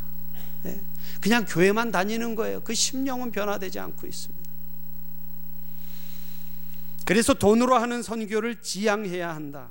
네. 0.63 0.79
그냥 1.21 1.45
교회만 1.45 1.91
다니는 1.91 2.35
거예요. 2.35 2.61
그 2.61 2.73
심령은 2.73 3.31
변화되지 3.31 3.79
않고 3.79 4.05
있습니다. 4.05 4.46
그래서 7.07 7.33
돈으로 7.33 7.75
하는 7.75 8.03
선교를 8.03 8.59
지양해야 8.59 9.33
한다. 9.33 9.69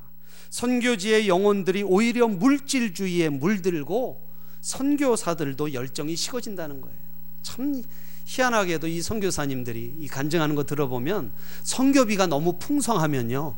선교지의 0.49 1.28
영혼들이 1.28 1.82
오히려 1.82 2.28
물질주의에 2.28 3.28
물들고 3.28 4.26
선교사들도 4.62 5.74
열정이 5.74 6.16
식어진다는 6.16 6.80
거예요. 6.80 6.97
참 7.43 7.82
희한하게도 8.24 8.87
이 8.87 9.03
선교사님들이 9.03 9.97
이 9.99 10.09
간증하는 10.09 10.55
거 10.55 10.64
들어보면 10.64 11.30
선교비가 11.62 12.26
너무 12.26 12.59
풍성하면요. 12.59 13.55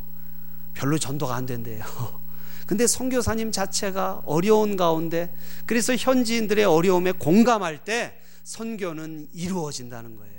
별로 0.73 0.97
전도가 0.97 1.33
안 1.33 1.45
된대요. 1.45 1.85
근데 2.67 2.85
선교사님 2.85 3.53
자체가 3.53 4.23
어려운 4.25 4.75
가운데 4.75 5.33
그래서 5.65 5.95
현지인들의 5.95 6.65
어려움에 6.65 7.13
공감할 7.13 7.85
때 7.85 8.19
선교는 8.43 9.29
이루어진다는 9.31 10.17
거예요. 10.17 10.38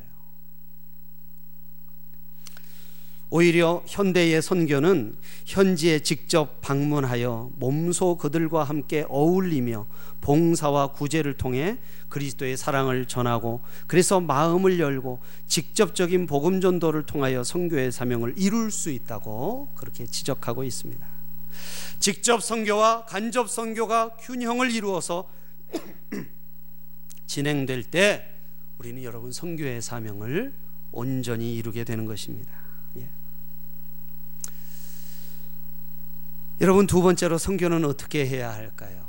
오히려 3.31 3.83
현대의 3.87 4.43
선교는 4.43 5.15
현지에 5.47 6.01
직접 6.01 6.61
방문하여 6.61 7.53
몸소 7.57 8.17
그들과 8.17 8.65
함께 8.65 9.07
어울리며 9.09 9.87
봉사와 10.21 10.89
구제를 10.89 11.35
통해 11.35 11.79
그리스도의 12.09 12.57
사랑을 12.57 13.07
전하고 13.07 13.61
그래서 13.87 14.21
마음을 14.21 14.81
열고 14.81 15.21
직접적인 15.47 16.27
복음 16.27 16.61
전도를 16.61 17.05
통하여 17.05 17.45
선교의 17.45 17.93
사명을 17.93 18.35
이룰 18.37 18.73
수 18.73 18.91
있다고 18.91 19.73
그렇게 19.77 20.07
지적하고 20.07 20.65
있습니다. 20.65 21.07
직접 22.01 22.43
선교와 22.43 23.05
간접 23.05 23.49
선교가 23.49 24.17
균형을 24.21 24.73
이루어서 24.73 25.29
진행될 27.27 27.85
때 27.85 28.27
우리는 28.79 29.03
여러분 29.05 29.31
선교의 29.31 29.83
사명을 29.83 30.55
온전히 30.91 31.55
이루게 31.55 31.85
되는 31.85 32.07
것입니다. 32.07 32.51
예. 32.97 33.09
여러분 36.61 36.87
두 36.87 37.01
번째로 37.03 37.39
선교는 37.39 37.85
어떻게 37.85 38.27
해야 38.27 38.53
할까요? 38.53 39.09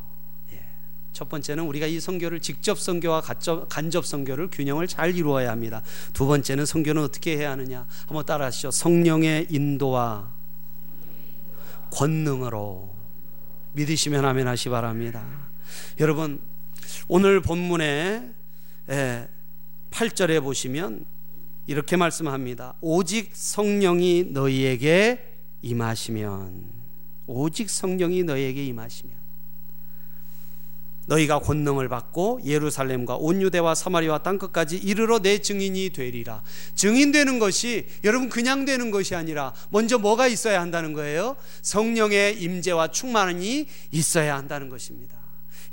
첫 1.11 1.27
번째는 1.27 1.65
우리가 1.65 1.85
이 1.85 1.99
선교를 1.99 2.39
직접 2.39 2.79
선교와 2.79 3.21
간접 3.21 4.05
선교를 4.05 4.49
균형을 4.49 4.87
잘 4.87 5.15
이루어야 5.15 5.51
합니다. 5.51 5.83
두 6.13 6.25
번째는 6.25 6.65
선교는 6.65 7.03
어떻게 7.03 7.37
해야 7.37 7.51
하느냐? 7.51 7.85
한번 8.07 8.25
따라하시죠. 8.25 8.71
성령의 8.71 9.47
인도와 9.49 10.33
권능으로 11.91 12.95
믿으시면 13.73 14.23
하면 14.25 14.47
하시 14.47 14.69
바랍니다. 14.69 15.23
여러분 15.99 16.39
오늘 17.09 17.41
본문에 17.41 18.33
8절에 19.91 20.41
보시면 20.41 21.05
이렇게 21.67 21.97
말씀합니다. 21.97 22.75
오직 22.79 23.31
성령이 23.33 24.29
너희에게 24.31 25.35
임하시면 25.61 26.80
오직 27.27 27.69
성령이 27.69 28.23
너희에게 28.23 28.65
임하시면 28.65 29.21
너희가 31.07 31.39
권능을 31.39 31.89
받고 31.89 32.41
예루살렘과 32.45 33.15
온 33.15 33.41
유대와 33.41 33.75
사마리아 33.75 34.19
땅 34.19 34.37
끝까지 34.37 34.77
이르러 34.77 35.19
내 35.19 35.39
증인이 35.39 35.89
되리라. 35.89 36.41
증인되는 36.75 37.39
것이 37.39 37.87
여러분 38.03 38.29
그냥 38.29 38.65
되는 38.65 38.91
것이 38.91 39.15
아니라 39.15 39.53
먼저 39.69 39.97
뭐가 39.97 40.27
있어야 40.27 40.61
한다는 40.61 40.93
거예요? 40.93 41.35
성령의 41.63 42.41
임재와 42.41 42.89
충만이 42.89 43.67
있어야 43.91 44.37
한다는 44.37 44.69
것입니다. 44.69 45.17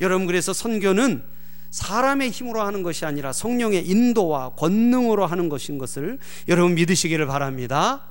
여러분 0.00 0.26
그래서 0.26 0.52
선교는 0.52 1.22
사람의 1.70 2.30
힘으로 2.30 2.62
하는 2.62 2.82
것이 2.82 3.04
아니라 3.04 3.32
성령의 3.32 3.86
인도와 3.86 4.50
권능으로 4.50 5.26
하는 5.26 5.48
것인 5.48 5.78
것을 5.78 6.18
여러분 6.48 6.74
믿으시기를 6.74 7.26
바랍니다. 7.26 8.06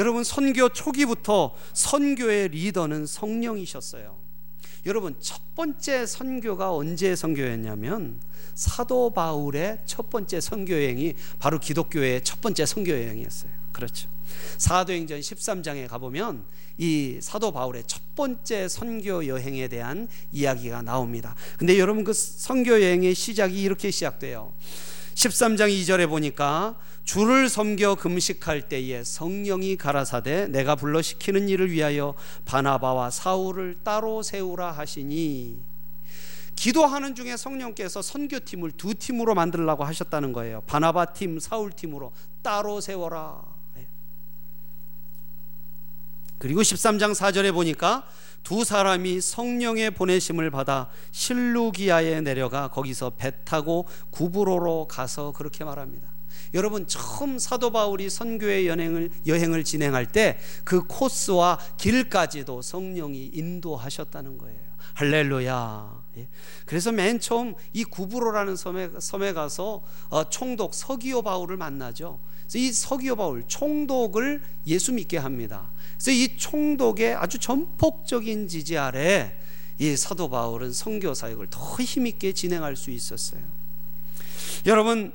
여러분 0.00 0.24
선교 0.24 0.70
초기부터 0.70 1.54
선교의 1.74 2.48
리더는 2.48 3.04
성령이셨어요. 3.04 4.16
여러분 4.86 5.14
첫 5.20 5.54
번째 5.54 6.06
선교가 6.06 6.74
언제 6.74 7.14
선교였냐면 7.14 8.18
사도 8.54 9.10
바울의 9.10 9.80
첫 9.84 10.08
번째 10.08 10.40
선교 10.40 10.72
여행이 10.72 11.16
바로 11.38 11.60
기독교의 11.60 12.24
첫 12.24 12.40
번째 12.40 12.64
선교 12.64 12.92
여행이었어요. 12.92 13.52
그렇죠. 13.72 14.08
사도행전 14.56 15.20
13장에 15.20 15.86
가보면 15.86 16.46
이 16.78 17.18
사도 17.20 17.52
바울의 17.52 17.84
첫 17.86 18.00
번째 18.16 18.68
선교 18.68 19.26
여행에 19.26 19.68
대한 19.68 20.08
이야기가 20.32 20.80
나옵니다. 20.80 21.36
근데 21.58 21.78
여러분 21.78 22.04
그 22.04 22.14
선교 22.14 22.72
여행의 22.72 23.14
시작이 23.14 23.60
이렇게 23.60 23.90
시작돼요. 23.90 24.54
13장 25.14 25.68
2절에 25.68 26.08
보니까 26.08 26.78
주를 27.10 27.48
섬겨 27.48 27.96
금식할 27.96 28.68
때에 28.68 29.02
성령이 29.02 29.76
가라사대 29.76 30.46
내가 30.46 30.76
불러 30.76 31.02
시키는 31.02 31.48
일을 31.48 31.72
위하여 31.72 32.14
바나바와 32.44 33.10
사울을 33.10 33.78
따로 33.82 34.22
세우라 34.22 34.70
하시니 34.70 35.60
기도하는 36.54 37.16
중에 37.16 37.36
성령께서 37.36 38.00
선교팀을 38.00 38.70
두 38.70 38.94
팀으로 38.94 39.34
만들라고 39.34 39.82
하셨다는 39.82 40.32
거예요. 40.32 40.60
바나바 40.68 41.06
팀, 41.06 41.40
사울 41.40 41.72
팀으로 41.72 42.12
따로 42.42 42.80
세워라. 42.80 43.42
그리고 46.38 46.60
13장 46.60 47.12
4절에 47.12 47.52
보니까 47.52 48.06
두 48.44 48.62
사람이 48.62 49.20
성령의 49.20 49.90
보내심을 49.90 50.52
받아 50.52 50.88
실루기아에 51.10 52.20
내려가 52.20 52.68
거기서 52.68 53.10
배 53.16 53.32
타고 53.42 53.88
구브로로 54.12 54.86
가서 54.86 55.32
그렇게 55.32 55.64
말합니다. 55.64 56.09
여러분 56.54 56.86
처음 56.86 57.38
사도 57.38 57.70
바울이 57.70 58.10
선교의 58.10 58.66
여행을 58.68 59.10
여행을 59.26 59.64
진행할 59.64 60.06
때 60.06 60.38
그 60.64 60.82
코스와 60.86 61.58
길까지도 61.76 62.62
성령이 62.62 63.30
인도하셨다는 63.34 64.38
거예요. 64.38 64.60
할렐루야. 64.94 66.02
예. 66.18 66.28
그래서 66.66 66.92
맨 66.92 67.20
처음 67.20 67.54
이 67.72 67.84
구브로라는 67.84 68.56
섬에, 68.56 68.90
섬에 68.98 69.32
가서 69.32 69.82
어, 70.08 70.28
총독 70.28 70.74
서기오 70.74 71.22
바울을 71.22 71.56
만나죠. 71.56 72.20
이 72.54 72.72
서기오 72.72 73.16
바울 73.16 73.44
총독을 73.46 74.42
예수 74.66 74.92
믿게 74.92 75.18
합니다. 75.18 75.70
그래서 75.94 76.10
이 76.10 76.36
총독의 76.36 77.14
아주 77.14 77.38
전폭적인 77.38 78.48
지지 78.48 78.76
아래 78.76 79.36
이 79.78 79.96
사도 79.96 80.28
바울은 80.28 80.72
선교 80.72 81.14
사역을 81.14 81.46
더 81.48 81.76
힘있게 81.76 82.32
진행할 82.32 82.76
수 82.76 82.90
있었어요. 82.90 83.40
여러분 84.66 85.12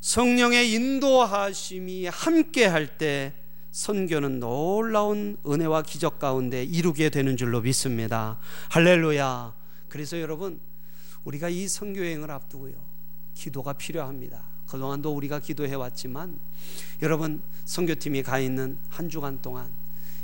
성령의 0.00 0.72
인도하심이 0.72 2.06
함께 2.06 2.66
할 2.66 2.98
때 2.98 3.34
선교는 3.70 4.40
놀라운 4.40 5.36
은혜와 5.46 5.82
기적 5.82 6.18
가운데 6.18 6.64
이루게 6.64 7.08
되는 7.08 7.36
줄로 7.36 7.60
믿습니다. 7.60 8.38
할렐루야. 8.70 9.54
그래서 9.88 10.20
여러분 10.20 10.60
우리가 11.24 11.48
이 11.48 11.68
선교 11.68 12.00
여행을 12.00 12.30
앞두고요. 12.30 12.74
기도가 13.34 13.74
필요합니다. 13.74 14.42
그동안도 14.66 15.14
우리가 15.14 15.38
기도해 15.40 15.74
왔지만 15.74 16.38
여러분 17.02 17.42
선교팀이 17.64 18.22
가 18.22 18.38
있는 18.40 18.78
한 18.88 19.08
주간 19.08 19.40
동안 19.40 19.70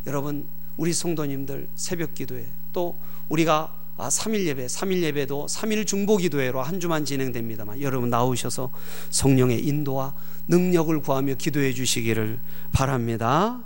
여러분 0.07 0.49
우리 0.77 0.93
성도님들 0.93 1.68
새벽 1.74 2.14
기도회 2.14 2.47
또 2.72 2.99
우리가 3.29 3.72
아, 3.99 4.09
3일 4.09 4.44
예배, 4.47 4.66
3일 4.66 5.03
예배도 5.03 5.47
3일 5.47 5.86
중보 5.86 6.18
기도회로 6.18 6.62
한 6.62 6.80
주만 6.80 7.05
진행됩니다만 7.05 7.80
여러분 7.80 8.11
나오셔서 8.11 8.70
성령의 9.11 9.66
인도와 9.66 10.14
능력을 10.49 11.01
구하며 11.01 11.34
기도해 11.34 11.72
주시기를 11.72 12.38
바랍니다. 12.72 13.64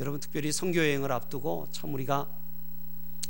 여러분 0.00 0.20
특별히 0.20 0.52
선교 0.52 0.78
여행을 0.78 1.10
앞두고 1.10 1.68
참 1.72 1.92
우리가 1.94 2.26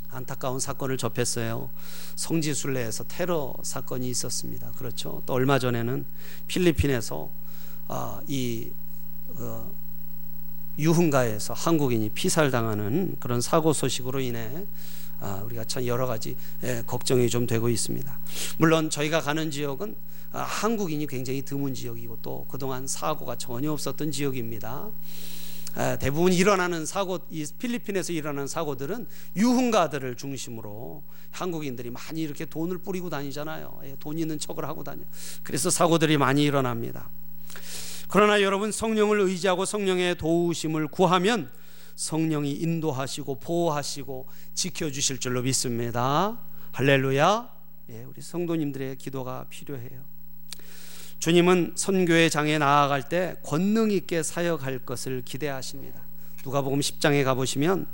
안타까운 0.09 0.59
사건을 0.59 0.97
접했어요. 0.97 1.71
성지순례에서 2.15 3.05
테러 3.05 3.55
사건이 3.63 4.07
있었습니다. 4.09 4.71
그렇죠. 4.77 5.23
또 5.25 5.33
얼마 5.33 5.57
전에는 5.57 6.05
필리핀에서 6.45 7.31
아, 7.87 8.21
이 8.27 8.71
어, 9.29 9.71
유흥가에서 10.77 11.53
한국인이 11.53 12.09
피살당하는 12.09 13.15
그런 13.19 13.41
사고 13.41 13.73
소식으로 13.73 14.19
인해 14.19 14.49
아, 14.51 14.65
우리가 15.45 15.63
참 15.65 15.85
여러 15.85 16.05
가지 16.07 16.35
예, 16.63 16.83
걱정이 16.85 17.29
좀 17.29 17.47
되고 17.47 17.69
있습니다. 17.69 18.19
물론 18.57 18.89
저희가 18.89 19.21
가는 19.21 19.49
지역은 19.51 19.95
아, 20.33 20.41
한국인이 20.41 21.05
굉장히 21.07 21.43
드문 21.43 21.73
지역이고 21.73 22.19
또 22.21 22.45
그동안 22.49 22.87
사고가 22.87 23.35
전혀 23.35 23.71
없었던 23.71 24.11
지역입니다. 24.11 24.89
아, 25.75 25.97
대부분 25.97 26.33
일어나는 26.33 26.85
사고, 26.85 27.19
이 27.31 27.45
필리핀에서 27.57 28.13
일어나는 28.13 28.47
사고들은 28.47 29.07
유흥가들을 29.35 30.15
중심으로 30.15 31.03
한국인들이 31.31 31.89
많이 31.89 32.21
이렇게 32.21 32.45
돈을 32.45 32.79
뿌리고 32.79 33.09
다니잖아요. 33.09 33.81
예, 33.85 33.95
돈 33.99 34.19
있는 34.19 34.37
척을 34.37 34.65
하고 34.65 34.83
다녀. 34.83 35.01
그래서 35.41 35.69
사고들이 35.69 36.17
많이 36.17 36.43
일어납니다. 36.43 37.09
그러나 38.07 38.41
여러분 38.43 38.71
성령을 38.71 39.19
의지하고 39.21 39.65
성령의 39.65 40.17
도우심을 40.17 40.87
구하면 40.87 41.49
성령이 41.95 42.51
인도하시고 42.51 43.35
보호하시고 43.35 44.27
지켜주실 44.53 45.19
줄로 45.19 45.41
믿습니다. 45.41 46.39
할렐루야. 46.71 47.49
예, 47.89 48.03
우리 48.03 48.21
성도님들의 48.21 48.97
기도가 48.97 49.45
필요해요. 49.49 50.01
주님은 51.19 51.73
선교의 51.75 52.29
장에 52.29 52.57
나아갈 52.57 53.07
때 53.07 53.35
권능 53.43 53.91
있게 53.91 54.23
사역할 54.23 54.79
것을 54.79 55.21
기대하십니다. 55.23 56.01
누가복음 56.43 56.79
10장에 56.79 57.23
가 57.23 57.33
보시면 57.33 57.85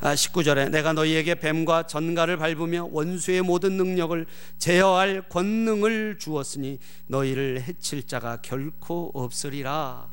19절에 0.00 0.70
내가 0.70 0.92
너희에게 0.92 1.34
뱀과 1.36 1.86
전갈을 1.86 2.36
밟으며 2.36 2.88
원수의 2.90 3.42
모든 3.42 3.76
능력을 3.76 4.26
제어할 4.58 5.28
권능을 5.28 6.18
주었으니 6.18 6.78
너희를 7.06 7.62
해칠 7.62 8.04
자가 8.04 8.38
결코 8.40 9.10
없으리라. 9.14 10.09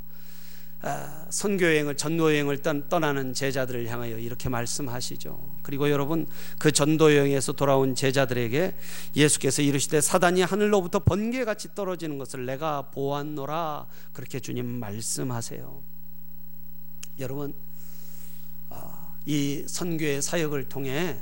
아, 0.87 1.25
선교 1.29 1.65
여행을 1.65 1.97
전도 1.97 2.31
여행을 2.31 2.61
떠나는 2.87 3.33
제자들을 3.33 3.89
향하여 3.89 4.17
이렇게 4.19 4.47
말씀하시죠. 4.47 5.57
그리고 5.61 5.89
여러분 5.89 6.25
그 6.57 6.71
전도 6.71 7.13
여행에서 7.13 7.51
돌아온 7.51 7.93
제자들에게 7.93 8.73
예수께서 9.13 9.61
이르시되 9.61 9.99
사단이 9.99 10.43
하늘로부터 10.43 10.99
번개같이 10.99 11.75
떨어지는 11.75 12.17
것을 12.17 12.45
내가 12.45 12.83
보았노라 12.83 13.85
그렇게 14.13 14.39
주님 14.39 14.65
말씀하세요. 14.65 15.81
여러분 17.19 17.53
아, 18.69 19.13
이 19.25 19.65
선교의 19.67 20.21
사역을 20.21 20.69
통해 20.69 21.17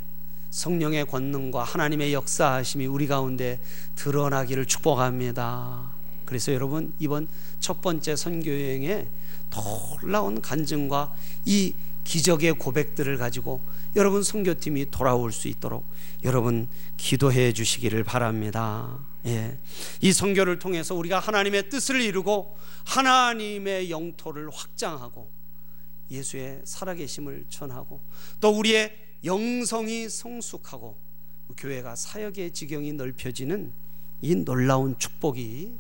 성령의 0.52 1.06
권능과 1.08 1.64
하나님의 1.64 2.14
역사하심이 2.14 2.86
우리 2.86 3.08
가운데 3.08 3.60
드러나기를 3.96 4.68
축복합니다. 4.68 5.92
그래서 6.26 6.54
여러분 6.54 6.94
이번 7.00 7.28
첫 7.60 7.82
번째 7.82 8.16
선교 8.16 8.52
여행에 8.52 9.08
놀라운 9.50 10.42
간증과 10.42 11.14
이 11.46 11.74
기적의 12.04 12.54
고백들을 12.54 13.18
가지고 13.18 13.62
여러분 13.96 14.24
선교팀이 14.24 14.92
돌아올 14.92 15.32
수 15.32 15.48
있도록 15.48 15.86
여러분 16.24 16.68
기도해 16.98 17.54
주시기를 17.54 18.04
바랍니다. 18.04 19.00
예. 19.26 19.58
이 20.02 20.14
선교를 20.14 20.60
통해서 20.60 20.94
우리가 20.96 21.20
하나님의 21.20 21.70
뜻을 21.70 22.02
이루고 22.02 22.58
하나님의 22.86 23.90
영토를 23.90 24.50
확장하고 24.54 25.30
예수의 26.12 26.62
살아계심을 26.64 27.46
전하고 27.50 28.00
또 28.40 28.50
우리의 28.50 28.96
영성이 29.24 30.08
성숙하고 30.08 30.96
교회가 31.58 31.96
사역의 31.96 32.52
지경이 32.52 32.94
넓혀지는 32.94 33.72
이 34.22 34.36
놀라운 34.36 34.98
축복이 35.00 35.74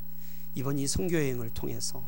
이번 0.55 0.79
이 0.79 0.87
선교 0.87 1.15
여행을 1.15 1.49
통해서 1.51 2.03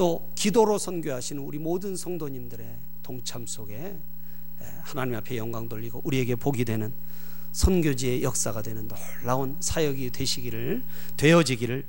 또 0.00 0.32
기도로 0.34 0.78
선교하시는 0.78 1.42
우리 1.42 1.58
모든 1.58 1.94
성도님들의 1.94 2.66
동참 3.02 3.44
속에 3.46 3.98
하나님 4.84 5.14
앞에 5.16 5.36
영광 5.36 5.68
돌리고 5.68 6.00
우리에게 6.04 6.36
복이 6.36 6.64
되는 6.64 6.94
선교지의 7.52 8.22
역사가 8.22 8.62
되는 8.62 8.88
놀라운 8.88 9.58
사역이 9.60 10.08
되시기를 10.08 10.84
되어지기를 11.18 11.84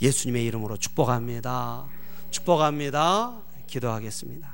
예수님의 0.00 0.44
이름으로 0.44 0.76
축복합니다. 0.76 1.88
축복합니다. 2.30 3.42
기도하겠습니다. 3.66 4.48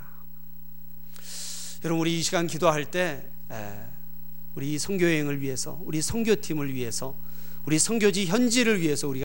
여러분 1.85 2.01
우리 2.01 2.19
이 2.19 2.23
시간 2.23 2.47
기도할 2.47 2.87
때 2.87 3.27
우리 4.55 4.79
선교 4.79 5.05
여행을 5.05 5.43
위해서 5.43 5.79
우리 5.85 6.01
선교팀을 6.01 6.73
위해서 6.73 7.15
우리 7.67 7.79
선교지 7.79 8.25
현지를 8.25 8.81
위해서 8.81 9.07
우리가 9.07 9.21